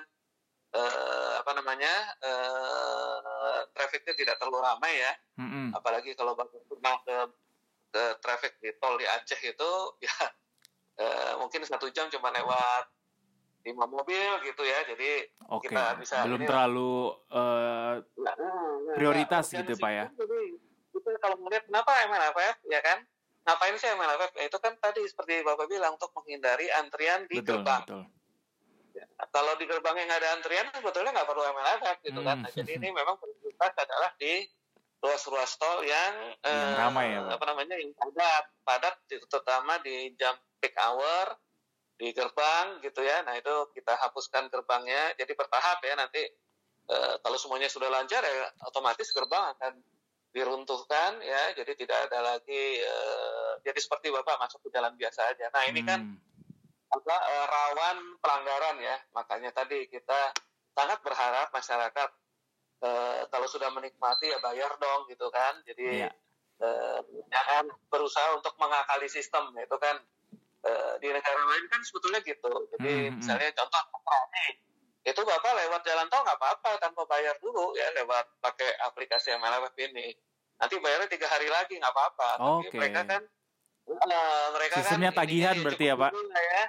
eh, 0.69 1.33
apa 1.41 1.49
namanya 1.57 1.93
eh, 2.21 3.65
trafficnya 3.73 4.13
tidak 4.13 4.37
terlalu 4.37 4.61
ramai 4.61 4.93
ya 5.01 5.13
mm-hmm. 5.41 5.73
apalagi 5.73 6.13
kalau 6.13 6.37
pernah 6.37 7.01
ke 7.01 7.17
ke 7.89 8.03
traffic 8.21 8.57
di 8.61 8.69
tol 8.77 8.95
di 8.97 9.05
Aceh 9.05 9.41
itu 9.41 9.71
ya 10.05 10.17
uh, 11.01 11.33
mungkin 11.41 11.65
satu 11.65 11.89
jam 11.89 12.07
cuma 12.13 12.29
lewat 12.29 12.85
lima 13.67 13.85
mobil 13.91 14.39
gitu 14.47 14.63
ya 14.63 14.79
jadi 14.87 15.27
okay. 15.51 15.67
kita 15.67 15.99
bisa 15.99 16.23
belum 16.23 16.47
terlalu 16.47 17.11
uh, 17.35 17.99
nah, 17.99 18.35
prioritas 18.95 19.51
nah, 19.51 19.57
gitu 19.61 19.73
pak 19.75 19.91
ya 19.91 20.05
jadi, 20.15 20.39
itu 20.95 21.09
kalau 21.19 21.35
melihat 21.43 21.67
kenapa 21.67 21.91
MLFF 22.07 22.55
ya 22.71 22.79
kan 22.79 23.03
ngapain 23.43 23.75
sih 23.75 23.89
MLFF 23.91 24.31
ya, 24.39 24.43
itu 24.47 24.57
kan 24.63 24.73
tadi 24.79 25.01
seperti 25.03 25.43
bapak 25.43 25.67
bilang 25.67 25.99
untuk 25.99 26.13
menghindari 26.15 26.71
antrian 26.71 27.27
di 27.27 27.41
betul, 27.41 27.61
gerbang 27.61 27.83
betul. 27.83 28.03
Ya, 28.89 29.05
kalau 29.31 29.53
di 29.55 29.65
gerbangnya 29.69 30.03
nggak 30.07 30.21
ada 30.23 30.29
antrian 30.39 30.67
sebetulnya 30.73 31.11
nggak 31.13 31.27
perlu 31.27 31.43
MLFF 31.43 31.97
gitu 32.03 32.19
kan. 32.23 32.23
hmm. 32.23 32.25
kan 32.25 32.37
nah, 32.47 32.51
jadi 32.55 32.71
ini 32.79 32.87
memang 32.95 33.15
prioritas 33.19 33.73
adalah 33.75 34.09
di 34.15 34.33
ruas-ruas 34.99 35.55
tol 35.55 35.79
yang, 35.87 36.13
yang 36.43 36.75
uh, 36.75 36.75
ramai 36.75 37.15
ya, 37.15 37.23
apa 37.31 37.43
namanya 37.47 37.79
yang 37.79 37.95
padat 37.95 38.45
padat 38.67 38.95
terutama 39.07 39.79
di 39.79 40.11
jam 40.19 40.35
peak 40.59 40.75
hour 40.75 41.39
di 41.99 42.15
gerbang 42.15 42.79
gitu 42.79 43.03
ya. 43.03 43.27
Nah 43.27 43.35
itu 43.35 43.51
kita 43.75 43.99
hapuskan 43.99 44.47
gerbangnya. 44.47 45.19
Jadi 45.19 45.35
bertahap 45.35 45.83
ya 45.83 45.99
nanti 45.99 46.23
e, 46.87 46.95
kalau 47.19 47.35
semuanya 47.35 47.67
sudah 47.67 47.91
lancar 47.91 48.23
ya 48.23 48.47
otomatis 48.71 49.11
gerbang 49.11 49.51
akan 49.59 49.83
diruntuhkan 50.31 51.19
ya. 51.19 51.51
Jadi 51.59 51.75
tidak 51.75 52.07
ada 52.07 52.23
lagi 52.23 52.79
e, 52.79 52.95
jadi 53.67 53.75
seperti 53.75 54.15
bapak 54.15 54.39
masuk 54.39 54.63
ke 54.63 54.69
jalan 54.71 54.95
biasa 54.95 55.27
aja. 55.27 55.51
Nah 55.51 55.63
ini 55.67 55.83
kan 55.83 55.99
hmm. 56.07 56.95
apa 56.95 57.15
e, 57.19 57.35
rawan 57.51 57.97
pelanggaran 58.23 58.77
ya. 58.79 58.95
Makanya 59.11 59.51
tadi 59.51 59.91
kita 59.91 60.31
sangat 60.71 61.03
berharap 61.03 61.51
masyarakat 61.51 62.09
e, 62.79 62.89
kalau 63.27 63.47
sudah 63.47 63.69
menikmati 63.71 64.31
ya 64.31 64.39
bayar 64.43 64.75
dong 64.79 65.07
gitu 65.11 65.27
kan. 65.29 65.59
Jadi 65.67 66.07
yeah. 66.07 66.13
Iya. 66.59 66.99
jangan 67.31 67.71
berusaha 67.87 68.35
untuk 68.35 68.51
mengakali 68.59 69.07
sistem 69.07 69.55
itu 69.55 69.79
kan 69.79 69.95
Eh, 70.59 70.93
di 70.99 71.07
negara 71.07 71.39
lain 71.39 71.65
kan 71.71 71.79
sebetulnya 71.87 72.19
gitu. 72.19 72.51
Jadi 72.75 72.91
hmm, 72.91 73.03
hmm. 73.07 73.17
misalnya 73.23 73.47
contoh 73.55 73.83
itu 75.07 75.21
bapak 75.23 75.51
lewat 75.55 75.81
jalan 75.87 76.07
tol 76.11 76.19
nggak 76.19 76.35
apa-apa 76.35 76.71
tanpa 76.83 77.07
bayar 77.07 77.31
dulu 77.39 77.71
ya 77.79 77.87
lewat 77.95 78.27
pakai 78.43 78.67
aplikasi 78.91 79.31
MLF 79.39 79.71
ini. 79.79 80.11
Nanti 80.59 80.75
bayarnya 80.83 81.07
tiga 81.07 81.31
hari 81.31 81.47
lagi 81.47 81.79
nggak 81.79 81.95
apa-apa. 81.95 82.29
Tapi 82.43 82.67
okay. 82.67 82.75
mereka 82.75 83.01
kan 83.07 83.21
uh, 83.87 84.45
mereka 84.51 84.73
kan 84.75 84.79
Sistemnya 84.83 85.11
kan 85.15 85.19
tagihan 85.23 85.55
ini, 85.55 85.63
berarti 85.63 85.85
ya 85.87 85.95
pak? 85.95 86.11
Ya, 86.11 86.63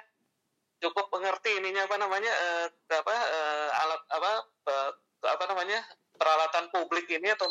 cukup 0.87 1.05
mengerti 1.11 1.51
ininya 1.59 1.83
apa 1.83 1.95
namanya 1.99 2.31
uh, 2.31 2.67
apa 2.95 3.11
uh, 3.11 3.69
alat 3.75 4.01
apa 4.07 4.31
uh, 4.71 4.91
apa 5.25 5.43
namanya 5.49 5.79
peralatan 6.17 6.73
publik 6.73 7.05
ini 7.09 7.29
atau 7.33 7.49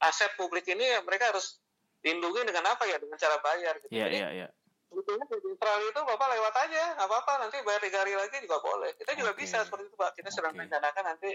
aset 0.00 0.32
publik 0.40 0.64
ini 0.68 0.84
ya 0.84 1.04
mereka 1.04 1.32
harus 1.32 1.60
lindungi 2.00 2.48
dengan 2.48 2.72
apa 2.72 2.88
ya 2.88 2.96
dengan 2.96 3.20
cara 3.20 3.36
bayar 3.44 3.76
gitu. 3.84 3.92
Iya 3.92 4.06
iya 4.08 4.28
iya 4.32 4.48
sebetulnya 4.90 5.24
di 5.30 5.36
Australia 5.46 5.88
itu 5.94 6.00
bapak 6.02 6.28
lewat 6.34 6.54
aja 6.66 6.84
nggak 6.98 7.06
apa-apa 7.06 7.32
nanti 7.46 7.56
bayar 7.62 7.80
tiga 7.80 8.02
hari 8.02 8.14
lagi 8.18 8.36
juga 8.42 8.58
boleh 8.58 8.90
kita 8.98 9.14
juga 9.14 9.32
okay. 9.32 9.40
bisa 9.46 9.62
seperti 9.62 9.86
itu 9.86 9.96
pak 9.96 10.10
kita 10.18 10.28
sedang 10.34 10.52
okay. 10.58 10.66
rencanakan 10.66 11.04
nanti 11.14 11.30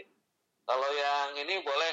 kalau 0.67 0.89
yang 0.91 1.39
ini 1.39 1.63
boleh 1.63 1.91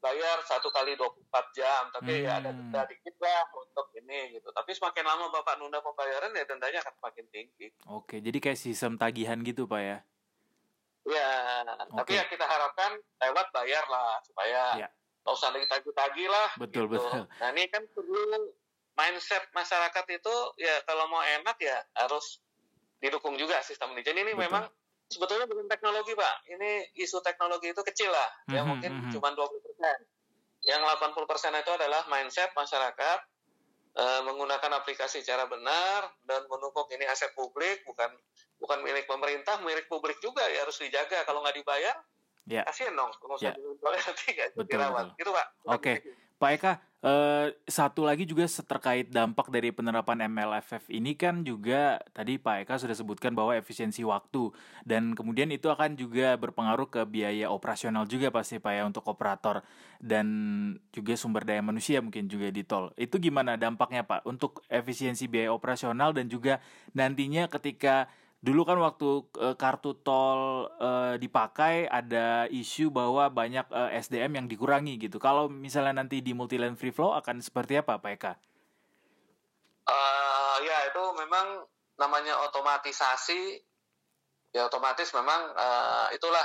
bayar 0.00 0.40
satu 0.48 0.72
kali 0.72 0.96
24 0.96 1.28
jam 1.52 1.82
tapi 1.92 2.12
hmm. 2.14 2.24
ya 2.24 2.32
ada 2.40 2.50
denda 2.54 2.82
hmm. 2.86 2.90
dikit 2.94 3.14
lah 3.20 3.42
untuk 3.52 3.86
ini 3.98 4.38
gitu 4.38 4.48
tapi 4.54 4.70
semakin 4.72 5.04
lama 5.04 5.28
bapak 5.34 5.60
nunda 5.60 5.82
pembayaran 5.82 6.32
ya 6.32 6.44
dendanya 6.46 6.78
akan 6.80 6.94
semakin 7.02 7.26
tinggi 7.34 7.66
oke 7.90 8.16
jadi 8.16 8.38
kayak 8.38 8.56
sistem 8.62 8.94
tagihan 8.96 9.36
gitu 9.42 9.66
pak 9.66 9.82
ya 9.82 9.98
ya 11.08 11.32
okay. 11.64 11.96
tapi 11.96 12.12
ya 12.20 12.24
kita 12.28 12.44
harapkan 12.44 13.00
lewat 13.24 13.46
bayar 13.56 13.84
lah 13.88 14.20
supaya 14.20 14.76
ya. 14.76 14.88
nggak 15.24 15.34
usah 15.34 15.48
lagi 15.52 15.66
tagih-tagih 15.68 16.28
lah 16.28 16.48
betul 16.60 16.84
gitu. 16.88 17.00
betul 17.00 17.24
nah 17.40 17.48
ini 17.56 17.64
kan 17.72 17.82
perlu 17.96 18.52
mindset 19.00 19.48
masyarakat 19.56 20.04
itu 20.12 20.34
ya 20.60 20.84
kalau 20.84 21.08
mau 21.08 21.24
enak 21.24 21.56
ya 21.56 21.78
harus 21.96 22.44
didukung 23.00 23.34
juga 23.40 23.64
sistem 23.64 23.96
ini. 23.96 24.04
Jadi 24.04 24.18
ini 24.28 24.32
Betul. 24.36 24.44
memang 24.46 24.64
sebetulnya 25.08 25.48
bukan 25.48 25.66
teknologi 25.66 26.12
pak, 26.12 26.34
ini 26.52 26.84
isu 27.00 27.24
teknologi 27.24 27.72
itu 27.72 27.82
kecil 27.82 28.12
lah, 28.12 28.28
mm-hmm, 28.46 28.54
ya 28.54 28.60
mhm, 28.62 28.68
mungkin 28.68 28.90
mm-hmm. 28.92 29.12
cuma 29.16 29.28
20 29.32 29.66
persen. 29.66 29.98
Yang 30.60 30.82
80 30.84 31.24
persen 31.24 31.52
itu 31.56 31.72
adalah 31.72 32.02
mindset 32.12 32.52
masyarakat 32.52 33.18
e, 33.96 34.04
menggunakan 34.28 34.70
aplikasi 34.76 35.24
cara 35.24 35.48
benar 35.48 36.12
dan 36.28 36.44
menukung 36.52 36.84
ini 36.92 37.08
aset 37.08 37.32
publik 37.32 37.80
bukan 37.88 38.12
bukan 38.60 38.78
milik 38.84 39.08
pemerintah, 39.08 39.58
milik 39.64 39.88
publik 39.88 40.20
juga 40.20 40.44
ya 40.46 40.62
harus 40.62 40.76
dijaga. 40.78 41.24
Kalau 41.24 41.40
nggak 41.40 41.56
dibayar, 41.56 41.96
yeah. 42.46 42.64
kasihan 42.68 42.94
dong. 42.94 43.10
Kalau 43.16 43.40
yeah. 43.40 43.56
nanti 44.06 44.26
nggak 44.36 44.48
dirawat. 44.68 45.16
Gitu 45.16 45.30
pak. 45.32 45.46
Oke, 45.64 45.74
okay. 45.80 45.96
Pak 46.36 46.50
Eka, 46.56 46.72
Uh, 47.00 47.48
satu 47.64 48.04
lagi 48.04 48.28
juga 48.28 48.44
terkait 48.44 49.08
dampak 49.08 49.48
dari 49.48 49.72
penerapan 49.72 50.28
MLFF 50.28 50.92
ini 50.92 51.16
kan 51.16 51.40
juga 51.40 51.96
tadi 52.12 52.36
Pak 52.36 52.68
Eka 52.68 52.76
sudah 52.76 52.92
sebutkan 52.92 53.32
bahwa 53.32 53.56
efisiensi 53.56 54.04
waktu 54.04 54.52
dan 54.84 55.16
kemudian 55.16 55.48
itu 55.48 55.72
akan 55.72 55.96
juga 55.96 56.36
berpengaruh 56.36 56.92
ke 56.92 57.00
biaya 57.08 57.48
operasional 57.48 58.04
juga 58.04 58.28
pasti 58.28 58.60
Pak 58.60 58.72
ya 58.76 58.84
untuk 58.84 59.08
operator 59.08 59.64
dan 59.96 60.28
juga 60.92 61.16
sumber 61.16 61.48
daya 61.48 61.64
manusia 61.64 62.04
mungkin 62.04 62.28
juga 62.28 62.52
di 62.52 62.68
tol. 62.68 62.92
Itu 63.00 63.16
gimana 63.16 63.56
dampaknya 63.56 64.04
Pak 64.04 64.28
untuk 64.28 64.60
efisiensi 64.68 65.24
biaya 65.24 65.56
operasional 65.56 66.12
dan 66.12 66.28
juga 66.28 66.60
nantinya 66.92 67.48
ketika 67.48 68.12
dulu 68.40 68.64
kan 68.64 68.80
waktu 68.80 69.28
uh, 69.36 69.52
kartu 69.52 70.00
tol 70.00 70.72
uh, 70.80 71.14
dipakai 71.20 71.84
ada 71.84 72.48
isu 72.48 72.88
bahwa 72.88 73.28
banyak 73.28 73.68
uh, 73.68 73.92
eh, 73.92 74.00
SDM 74.00 74.32
yang 74.40 74.46
dikurangi 74.48 74.96
gitu. 74.96 75.20
Kalau 75.20 75.52
misalnya 75.52 76.00
nanti 76.00 76.24
di 76.24 76.32
multiland 76.32 76.80
free 76.80 76.92
flow 76.92 77.12
akan 77.20 77.44
seperti 77.44 77.76
apa, 77.76 78.00
Pak 78.00 78.12
Eka? 78.16 78.32
Uh, 79.84 80.56
ya 80.64 80.88
itu 80.88 81.02
memang 81.20 81.68
namanya 82.00 82.40
otomatisasi. 82.48 83.60
Ya 84.56 84.66
otomatis 84.66 85.12
memang 85.12 85.52
uh, 85.52 86.08
itulah 86.16 86.42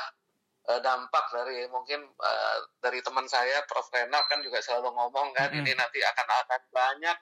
uh, 0.67 0.79
dampak 0.83 1.31
dari 1.31 1.63
mungkin 1.71 2.03
uh, 2.19 2.57
dari 2.83 2.99
teman 2.99 3.25
saya 3.31 3.63
Prof 3.71 3.87
Renal 3.95 4.27
kan 4.27 4.43
juga 4.43 4.59
selalu 4.59 4.91
ngomong 4.93 5.31
kan 5.33 5.47
mm 5.49 5.57
-hmm. 5.57 5.61
ini 5.63 5.71
nanti 5.73 5.99
akan 6.03 6.27
akan 6.27 6.61
banyak 6.69 7.17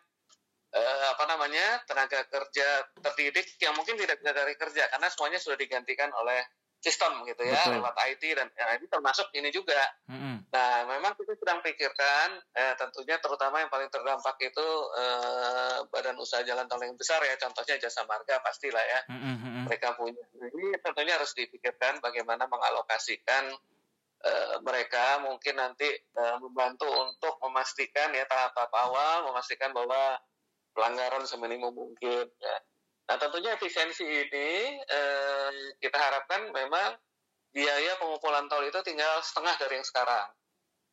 uh, 0.74 1.06
apa 1.14 1.24
namanya 1.30 1.86
tenaga 1.86 2.26
kerja 2.26 2.90
terdidik 3.00 3.58
yang 3.62 3.78
mungkin 3.78 3.96
tidak 3.96 4.20
bisa 4.20 4.34
dari 4.34 4.54
kerja 4.58 4.90
karena 4.90 5.08
semuanya 5.08 5.40
sudah 5.40 5.58
digantikan 5.58 6.10
oleh 6.12 6.42
sistem 6.84 7.24
gitu 7.24 7.48
ya 7.48 7.56
Betul. 7.64 7.80
lewat 7.80 7.96
IT 8.12 8.24
dan 8.36 8.48
ya, 8.52 8.76
ini 8.76 8.92
termasuk 8.92 9.32
ini 9.32 9.48
juga. 9.56 9.80
Mm-hmm. 10.12 10.52
Nah 10.52 10.84
memang 10.92 11.16
kita 11.16 11.40
sedang 11.40 11.64
pikirkan 11.64 12.44
eh, 12.52 12.76
tentunya 12.76 13.16
terutama 13.24 13.64
yang 13.64 13.72
paling 13.72 13.88
terdampak 13.88 14.36
itu 14.44 14.68
eh, 15.00 15.80
badan 15.88 16.20
usaha 16.20 16.44
jalan 16.44 16.68
tol 16.68 16.84
yang 16.84 17.00
besar 17.00 17.24
ya 17.24 17.40
contohnya 17.40 17.80
jasa 17.80 18.04
marga 18.04 18.44
pastilah 18.44 18.84
ya 18.84 19.00
mm-hmm. 19.16 19.64
mereka 19.72 19.96
punya 19.96 20.28
ini 20.36 20.76
tentunya 20.84 21.16
harus 21.16 21.32
dipikirkan 21.32 22.04
bagaimana 22.04 22.52
mengalokasikan 22.52 23.56
eh, 24.28 24.56
mereka 24.60 25.24
mungkin 25.24 25.56
nanti 25.56 25.88
eh, 25.88 26.38
membantu 26.44 26.92
untuk 26.92 27.40
memastikan 27.48 28.12
ya 28.12 28.28
tahap-tahap 28.28 28.76
awal 28.76 29.32
memastikan 29.32 29.72
bahwa 29.72 30.20
pelanggaran 30.74 31.24
seminimum 31.24 31.72
mungkin 31.72 32.26
ya. 32.28 32.58
Nah 33.04 33.16
tentunya 33.20 33.56
efisiensi 33.56 34.04
ini 34.04 34.50
eh, 34.82 35.50
kita 35.80 35.98
harapkan 35.98 36.50
memang 36.50 36.98
biaya 37.54 37.94
pengumpulan 38.02 38.50
tol 38.50 38.66
itu 38.66 38.80
tinggal 38.82 39.22
setengah 39.22 39.54
dari 39.62 39.80
yang 39.80 39.88
sekarang. 39.88 40.28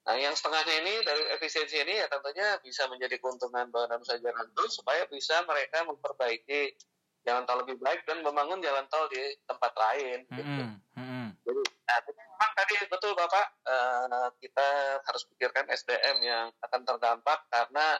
Nah 0.05 0.15
yang 0.17 0.35
setengahnya 0.37 0.75
ini 0.85 0.95
dari 1.05 1.23
efisiensi 1.37 1.81
ini 1.81 1.97
ya 2.03 2.07
tentunya 2.13 2.61
bisa 2.61 2.85
menjadi 2.93 3.17
keuntungan 3.17 3.73
badan 3.73 4.03
usaha 4.05 4.21
jalan 4.21 4.49
tol 4.53 4.69
supaya 4.69 5.09
bisa 5.09 5.41
mereka 5.49 5.87
memperbaiki 5.89 6.77
jalan 7.25 7.45
tol 7.49 7.65
lebih 7.65 7.81
baik 7.81 8.05
dan 8.05 8.21
membangun 8.21 8.61
jalan 8.61 8.85
tol 8.93 9.09
di 9.09 9.21
tempat 9.49 9.73
lain. 9.77 10.19
Gitu. 10.29 10.63
Mm 10.65 10.77
-hmm. 10.97 11.27
Jadi 11.41 11.63
nah, 11.89 11.99
memang 12.05 12.53
tadi 12.59 12.75
betul 12.91 13.13
bapak 13.17 13.47
eh, 13.65 14.29
kita 14.45 14.69
harus 15.05 15.23
pikirkan 15.33 15.69
SDM 15.73 16.17
yang 16.21 16.47
akan 16.61 16.81
terdampak 16.85 17.49
karena 17.49 17.97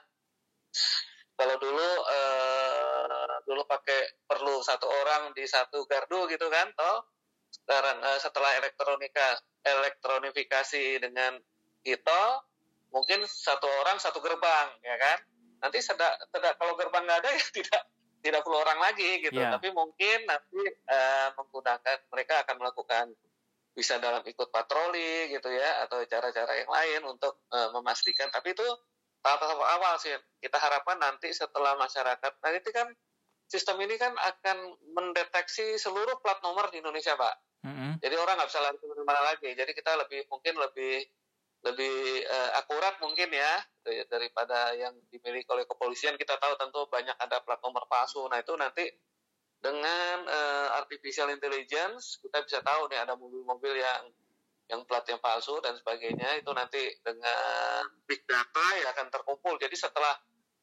kalau 1.41 1.57
dulu 1.57 1.89
uh, 2.05 3.41
dulu 3.49 3.65
pakai 3.65 4.29
perlu 4.29 4.61
satu 4.61 4.85
orang 4.85 5.33
di 5.33 5.49
satu 5.49 5.89
gardu 5.89 6.29
gitu 6.29 6.53
kan 6.53 6.69
toh? 6.77 7.09
Sekarang 7.49 7.97
uh, 8.05 8.21
setelah 8.21 8.61
elektronika 8.61 9.41
elektronifikasi 9.65 11.01
dengan 11.01 11.41
itu 11.81 12.23
mungkin 12.93 13.25
satu 13.25 13.65
orang 13.65 13.97
satu 13.97 14.21
gerbang 14.21 14.69
ya 14.85 15.01
kan? 15.01 15.19
Nanti 15.65 15.81
sedak, 15.81 16.13
sedak 16.29 16.61
kalau 16.61 16.77
gerbang 16.77 17.09
nggak 17.09 17.21
ada 17.25 17.31
ya 17.41 17.45
tidak 17.49 17.83
tidak 18.21 18.41
perlu 18.45 18.61
orang 18.61 18.77
lagi 18.85 19.25
gitu. 19.25 19.41
Yeah. 19.41 19.57
tapi 19.57 19.73
mungkin 19.73 20.29
nanti 20.29 20.61
uh, 20.93 21.33
menggunakan 21.41 22.05
mereka 22.13 22.45
akan 22.45 22.57
melakukan 22.61 23.07
bisa 23.73 23.97
dalam 23.97 24.21
ikut 24.29 24.53
patroli 24.53 25.33
gitu 25.33 25.49
ya 25.49 25.89
atau 25.89 26.05
cara-cara 26.05 26.53
yang 26.53 26.69
lain 26.69 27.01
untuk 27.17 27.49
uh, 27.49 27.73
memastikan. 27.73 28.29
Tapi 28.29 28.53
itu 28.53 28.69
tahap-tahap 29.21 29.61
awal 29.61 29.95
sih 30.01 30.13
kita 30.41 30.57
harapkan 30.57 30.97
nanti 30.97 31.31
setelah 31.33 31.77
masyarakat. 31.77 32.33
Nah 32.41 32.51
itu 32.57 32.71
kan 32.73 32.89
sistem 33.51 33.83
ini 33.85 33.99
kan 34.01 34.15
akan 34.15 34.79
mendeteksi 34.97 35.77
seluruh 35.77 36.19
plat 36.25 36.41
nomor 36.41 36.69
di 36.73 36.81
Indonesia 36.81 37.15
pak. 37.19 37.37
Mm-hmm. 37.61 38.01
jadi 38.01 38.17
orang 38.17 38.41
nggak 38.41 38.49
bisa 38.49 38.61
lari 38.65 38.77
ke 38.81 39.05
mana 39.05 39.21
lagi. 39.21 39.51
Jadi 39.53 39.73
kita 39.77 39.93
lebih 40.01 40.25
mungkin 40.33 40.57
lebih 40.57 41.05
lebih 41.61 42.25
uh, 42.25 42.51
akurat 42.57 42.97
mungkin 43.05 43.29
ya 43.29 43.61
daripada 44.09 44.73
yang 44.73 44.97
dimiliki 45.13 45.45
oleh 45.53 45.69
kepolisian. 45.69 46.17
Kita 46.17 46.41
tahu 46.41 46.57
tentu 46.57 46.89
banyak 46.89 47.13
ada 47.21 47.45
plat 47.45 47.61
nomor 47.61 47.85
palsu. 47.85 48.25
Nah 48.33 48.41
itu 48.41 48.57
nanti 48.57 48.89
dengan 49.61 50.25
uh, 50.25 50.69
artificial 50.81 51.29
intelligence 51.29 52.17
kita 52.25 52.41
bisa 52.49 52.65
tahu 52.65 52.89
nih 52.89 53.05
ada 53.05 53.13
mobil-mobil 53.13 53.77
yang 53.77 54.09
yang 54.71 54.87
platnya 54.87 55.19
palsu 55.19 55.59
dan 55.59 55.75
sebagainya 55.75 56.39
itu 56.39 56.51
nanti 56.55 56.79
dengan 57.03 57.83
big 58.07 58.23
data 58.23 58.67
ya 58.79 58.95
akan 58.95 59.11
terkumpul. 59.11 59.59
Jadi 59.59 59.75
setelah 59.75 60.15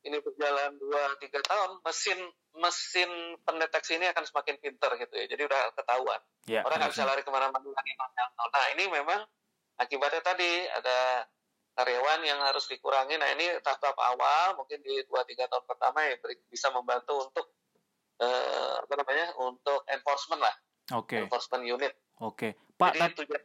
ini 0.08 0.24
berjalan 0.24 0.80
2 0.80 1.20
3 1.20 1.28
tahun 1.44 1.72
mesin 1.84 2.20
mesin 2.56 3.10
pendeteksi 3.44 4.00
ini 4.00 4.08
akan 4.08 4.24
semakin 4.24 4.56
pinter 4.64 4.96
gitu 4.96 5.14
ya. 5.14 5.26
Jadi 5.28 5.42
udah 5.44 5.62
ketahuan. 5.76 6.22
Ya, 6.48 6.64
Orang 6.64 6.80
nggak 6.80 6.96
bisa 6.96 7.04
lari 7.04 7.22
ke 7.28 7.32
mana-mana 7.36 7.60
lagi. 7.60 7.92
Nah 8.32 8.66
ini 8.80 8.84
memang 8.88 9.20
akibatnya 9.76 10.24
tadi 10.24 10.64
ada 10.72 11.28
karyawan 11.76 12.24
yang 12.24 12.40
harus 12.48 12.64
dikurangi. 12.72 13.20
Nah 13.20 13.30
ini 13.36 13.60
tahap-tahap 13.60 14.00
awal 14.00 14.56
mungkin 14.56 14.80
di 14.80 15.04
2-3 15.04 15.52
tahun 15.52 15.66
pertama 15.68 16.00
ya 16.08 16.16
bisa 16.48 16.72
membantu 16.72 17.28
untuk 17.28 17.52
uh, 18.24 18.88
apa 18.88 18.94
namanya 19.04 19.36
untuk 19.44 19.84
enforcement 19.92 20.40
lah. 20.40 20.56
Oke. 20.96 21.20
Okay. 21.20 21.20
Enforcement 21.28 21.68
unit. 21.68 21.94
Oke. 22.24 22.56
Okay. 22.56 22.76
Pak, 22.80 22.96
Jadi 22.96 23.14
tujuan 23.26 23.44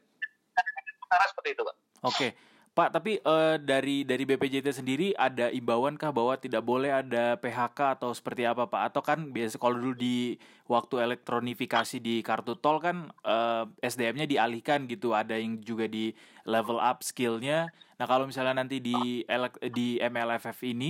seperti 1.29 1.49
itu, 1.57 1.63
Pak. 1.63 1.77
Oke. 2.03 2.17
Okay. 2.17 2.31
Pak, 2.73 2.89
tapi 2.89 3.21
uh, 3.29 3.61
dari 3.61 4.01
dari 4.01 4.25
BPJT 4.25 4.73
sendiri 4.73 5.13
ada 5.13 5.53
imbauan 5.53 6.01
kah 6.01 6.09
bahwa 6.09 6.41
tidak 6.41 6.65
boleh 6.65 6.89
ada 6.89 7.37
PHK 7.37 8.01
atau 8.01 8.17
seperti 8.17 8.49
apa, 8.49 8.65
Pak? 8.65 8.83
Atau 8.89 9.05
kan 9.05 9.29
biasa 9.29 9.61
kalau 9.61 9.77
dulu 9.77 9.93
di 9.93 10.41
waktu 10.73 11.05
elektronifikasi 11.05 12.01
di 12.01 12.25
kartu 12.25 12.57
tol 12.57 12.81
kan 12.81 13.13
uh, 13.29 13.69
eh, 13.77 13.93
SDM-nya 13.93 14.25
dialihkan 14.25 14.89
gitu, 14.89 15.13
ada 15.13 15.37
yang 15.37 15.61
juga 15.61 15.85
di 15.85 16.17
level 16.49 16.81
up 16.81 17.05
skillnya. 17.05 17.69
Nah, 18.01 18.09
kalau 18.09 18.25
misalnya 18.25 18.65
nanti 18.65 18.81
di 18.81 19.21
di 19.69 20.01
MLFF 20.01 20.57
ini, 20.65 20.89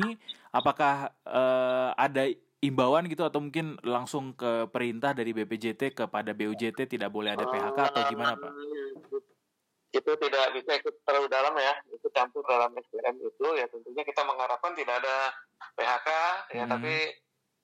apakah 0.54 1.10
uh, 1.26 1.98
ada 1.98 2.30
imbauan 2.62 3.10
gitu 3.10 3.26
atau 3.26 3.42
mungkin 3.42 3.74
langsung 3.82 4.38
ke 4.38 4.70
perintah 4.70 5.18
dari 5.18 5.34
BPJT 5.34 5.98
kepada 5.98 6.30
BUJT 6.30 6.86
tidak 6.86 7.10
boleh 7.10 7.34
ada 7.34 7.42
PHK 7.42 7.78
atau 7.90 8.02
gimana 8.06 8.38
Pak? 8.38 8.52
Itu 9.92 10.10
tidak 10.16 10.46
bisa 10.56 10.70
ikut 10.80 10.94
terlalu 11.04 11.28
dalam 11.28 11.54
ya, 11.56 11.74
itu 11.92 12.08
campur 12.16 12.42
dalam 12.48 12.72
SDM 12.72 13.20
itu 13.20 13.46
ya 13.60 13.68
tentunya 13.68 14.02
kita 14.08 14.24
mengharapkan 14.24 14.72
tidak 14.72 15.04
ada 15.04 15.36
PHK 15.76 16.08
ya 16.56 16.64
hmm. 16.64 16.72
tapi 16.72 16.94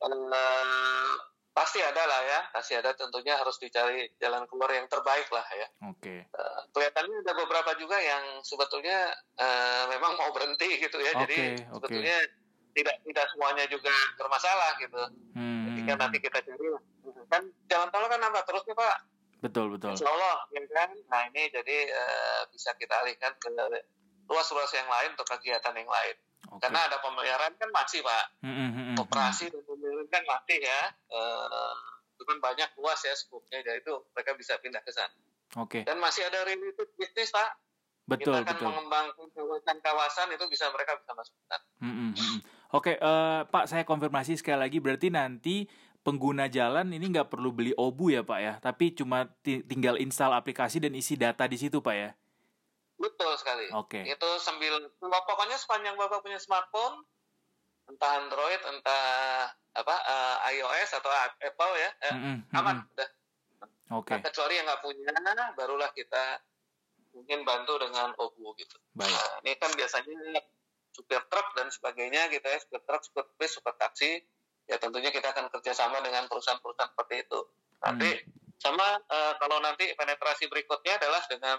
eh, 0.05 1.13
pasti 1.59 1.83
ada 1.83 2.03
lah 2.07 2.21
ya, 2.23 2.41
pasti 2.55 2.79
ada 2.79 2.95
tentunya 2.95 3.35
harus 3.35 3.59
dicari 3.59 4.07
jalan 4.23 4.47
keluar 4.47 4.71
yang 4.71 4.87
terbaik 4.87 5.27
lah 5.35 5.43
ya. 5.59 5.67
Oke. 5.91 5.99
Okay. 5.99 6.21
Uh, 6.31 6.63
kelihatannya 6.71 7.17
ada 7.27 7.33
beberapa 7.35 7.75
juga 7.75 7.99
yang 7.99 8.39
sebetulnya 8.47 9.11
uh, 9.43 9.91
memang 9.91 10.15
mau 10.15 10.31
berhenti 10.31 10.79
gitu 10.79 11.03
ya, 11.03 11.19
okay, 11.19 11.23
jadi 11.27 11.39
okay. 11.59 11.67
sebetulnya 11.75 12.17
tidak 12.79 12.97
tidak 13.03 13.27
semuanya 13.35 13.65
juga 13.67 13.91
bermasalah 14.15 14.79
gitu. 14.79 15.03
Hmm. 15.35 15.67
Ketika 15.75 15.93
nanti 15.99 16.19
kita 16.23 16.39
cari 16.47 16.67
kan 17.27 17.43
jalan 17.67 17.89
tol 17.91 18.07
kan 18.07 18.21
nambah 18.23 18.43
terus 18.47 18.63
nih 18.71 18.77
pak. 18.79 18.97
Betul 19.39 19.79
betul. 19.79 19.95
Insya 19.95 20.11
Allah 20.11 20.37
ya 20.51 20.63
kan. 20.75 20.91
Nah 21.11 21.21
ini 21.31 21.47
jadi 21.55 21.77
uh, 21.95 22.43
bisa 22.51 22.75
kita 22.75 22.95
alihkan 23.07 23.35
ke 23.39 23.49
ruas-ruas 24.29 24.71
yang 24.75 24.89
lain 24.91 25.15
untuk 25.15 25.29
kegiatan 25.31 25.75
yang 25.75 25.89
lain. 25.89 26.17
Okay. 26.49 26.61
Karena 26.69 26.81
ada 26.91 26.97
pemeliharaan 27.03 27.55
kan 27.59 27.71
masih 27.71 28.01
pak. 28.03 28.25
Hmm, 28.43 28.71
hmm. 28.73 28.97
Operasi 28.99 29.51
dan 29.53 29.63
pemeliharaan 29.63 30.09
kan 30.11 30.23
masih 30.27 30.59
ya. 30.59 30.81
Uh, 31.13 31.75
itu 32.19 32.23
kan 32.27 32.39
banyak 32.43 32.71
luas 32.83 33.01
ya 33.07 33.15
skupnya. 33.15 33.63
Jadi 33.63 33.79
itu 33.85 33.95
mereka 34.15 34.35
bisa 34.35 34.59
pindah 34.59 34.83
ke 34.83 34.91
sana. 34.91 35.15
Oke. 35.57 35.83
Okay. 35.83 35.83
Dan 35.87 36.03
masih 36.03 36.27
ada 36.27 36.43
related 36.43 36.91
bisnis 36.99 37.31
pak. 37.31 37.59
Betul, 38.09 38.41
kita 38.41 38.57
betul. 38.57 38.73
mengembangkan 38.73 39.29
kawasan-kawasan 39.37 40.33
itu 40.33 40.45
bisa 40.49 40.73
mereka 40.73 40.97
bisa 40.97 41.13
masuk. 41.13 41.37
Hmm, 41.77 41.93
hmm, 41.93 42.13
hmm. 42.17 42.39
Oke, 42.73 42.97
uh, 43.01 43.45
Pak, 43.49 43.69
saya 43.69 43.85
konfirmasi 43.85 44.41
sekali 44.41 44.65
lagi. 44.65 44.81
Berarti 44.81 45.13
nanti 45.13 45.69
pengguna 46.09 46.49
jalan 46.49 46.89
ini 46.97 47.13
nggak 47.13 47.29
perlu 47.29 47.53
beli 47.53 47.77
obu 47.77 48.09
ya, 48.09 48.25
Pak 48.25 48.41
ya? 48.41 48.55
Tapi 48.65 48.97
cuma 48.97 49.29
tinggal 49.45 50.01
install 50.01 50.33
aplikasi 50.33 50.81
dan 50.81 50.97
isi 50.97 51.21
data 51.21 51.45
di 51.45 51.61
situ, 51.61 51.85
Pak 51.85 51.93
ya? 51.93 52.17
Betul 52.97 53.37
sekali. 53.37 53.69
Oke. 53.77 54.01
Okay. 54.01 54.17
Itu 54.17 54.29
sambil 54.41 54.89
pokoknya 55.05 55.61
sepanjang 55.61 56.01
bapak 56.01 56.25
punya 56.25 56.41
smartphone, 56.41 57.05
entah 57.93 58.25
Android, 58.25 58.61
entah 58.73 59.05
apa 59.77 59.95
uh, 60.09 60.37
iOS 60.49 60.97
atau 60.97 61.13
Apple 61.45 61.73
ya, 61.77 61.91
eh, 62.09 62.15
mm 62.17 62.21
-hmm. 62.25 62.57
aman 62.57 62.77
udah. 62.97 63.09
Oke. 64.01 64.17
Okay. 64.17 64.17
Nah, 64.17 64.25
kecuali 64.33 64.53
yang 64.57 64.67
nggak 64.67 64.83
punya, 64.83 65.13
barulah 65.55 65.91
kita 65.93 66.25
mungkin 67.13 67.45
bantu 67.45 67.77
dengan 67.85 68.17
obu 68.17 68.57
gitu. 68.57 68.81
Baik. 68.97 69.13
Nah, 69.13 69.45
ini 69.45 69.53
kan 69.61 69.71
biasanya 69.77 70.41
supir 70.97 71.21
truk 71.29 71.47
dan 71.53 71.69
sebagainya 71.69 72.33
gitu 72.33 72.43
ya, 72.49 72.59
supir 72.65 72.81
truk, 72.89 73.03
supir 73.05 73.25
bis, 73.37 73.53
supir 73.53 73.75
taksi, 73.77 74.25
ya 74.69 74.77
tentunya 74.77 75.09
kita 75.09 75.33
akan 75.33 75.49
kerjasama 75.49 76.05
dengan 76.05 76.29
perusahaan-perusahaan 76.29 76.93
seperti 76.93 77.25
itu. 77.25 77.41
Nanti 77.81 78.11
hmm. 78.13 78.61
sama 78.61 79.01
uh, 79.09 79.35
kalau 79.41 79.59
nanti 79.65 79.89
penetrasi 79.97 80.47
berikutnya 80.47 81.01
adalah 81.01 81.25
dengan 81.27 81.57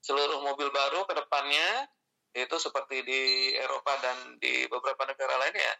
seluruh 0.00 0.40
mobil 0.46 0.70
baru 0.70 1.02
ke 1.08 1.18
depannya, 1.18 1.90
itu 2.34 2.56
seperti 2.58 3.02
di 3.02 3.22
Eropa 3.58 3.94
dan 3.98 4.38
di 4.38 4.68
beberapa 4.70 5.02
negara 5.06 5.34
lainnya, 5.40 5.74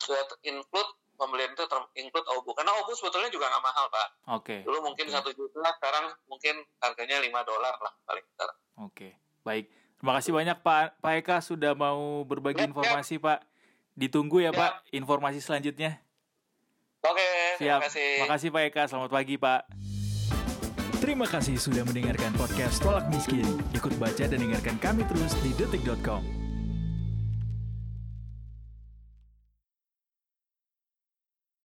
sudah 0.00 0.20
include 0.44 0.90
pembelian 1.20 1.52
itu 1.52 1.64
include 2.00 2.24
OBU 2.24 2.56
karena 2.56 2.72
OBU 2.80 2.96
sebetulnya 2.96 3.28
juga 3.28 3.52
nggak 3.52 3.64
mahal 3.64 3.86
pak. 3.92 4.08
Oke. 4.08 4.44
Okay. 4.44 4.60
Dulu 4.64 4.78
mungkin 4.80 5.12
satu 5.12 5.28
okay. 5.28 5.36
juta, 5.36 5.68
sekarang 5.76 6.04
mungkin 6.24 6.64
harganya 6.80 7.20
5 7.20 7.28
dolar 7.44 7.74
lah 7.76 7.92
paling 8.08 8.24
besar. 8.32 8.48
Oke, 8.48 8.56
okay. 8.88 9.12
baik. 9.44 9.68
Terima 10.00 10.16
kasih 10.16 10.32
banyak 10.32 10.56
Pak 10.64 11.04
Pak 11.04 11.12
Eka 11.20 11.36
sudah 11.44 11.76
mau 11.76 12.24
berbagi 12.24 12.64
ya, 12.64 12.72
informasi 12.72 13.20
ya. 13.20 13.24
Pak. 13.28 13.38
Ditunggu 14.00 14.40
ya, 14.40 14.48
ya 14.48 14.56
Pak 14.56 14.72
informasi 14.96 15.44
selanjutnya. 15.44 16.00
Oke, 17.00 17.28
Siap. 17.56 17.80
terima 17.80 17.80
kasih. 17.88 18.08
Terima 18.20 18.32
kasih 18.36 18.48
Pak 18.52 18.62
Eka. 18.68 18.82
Selamat 18.88 19.10
pagi 19.10 19.34
Pak. 19.40 19.60
Terima 21.00 21.24
kasih 21.24 21.56
sudah 21.56 21.80
mendengarkan 21.88 22.28
podcast 22.36 22.76
Tolak 22.84 23.08
Miskin. 23.08 23.48
Ikut 23.72 23.96
baca 23.96 24.24
dan 24.28 24.36
dengarkan 24.36 24.76
kami 24.76 25.08
terus 25.08 25.32
di 25.40 25.56
detik.com. 25.56 26.39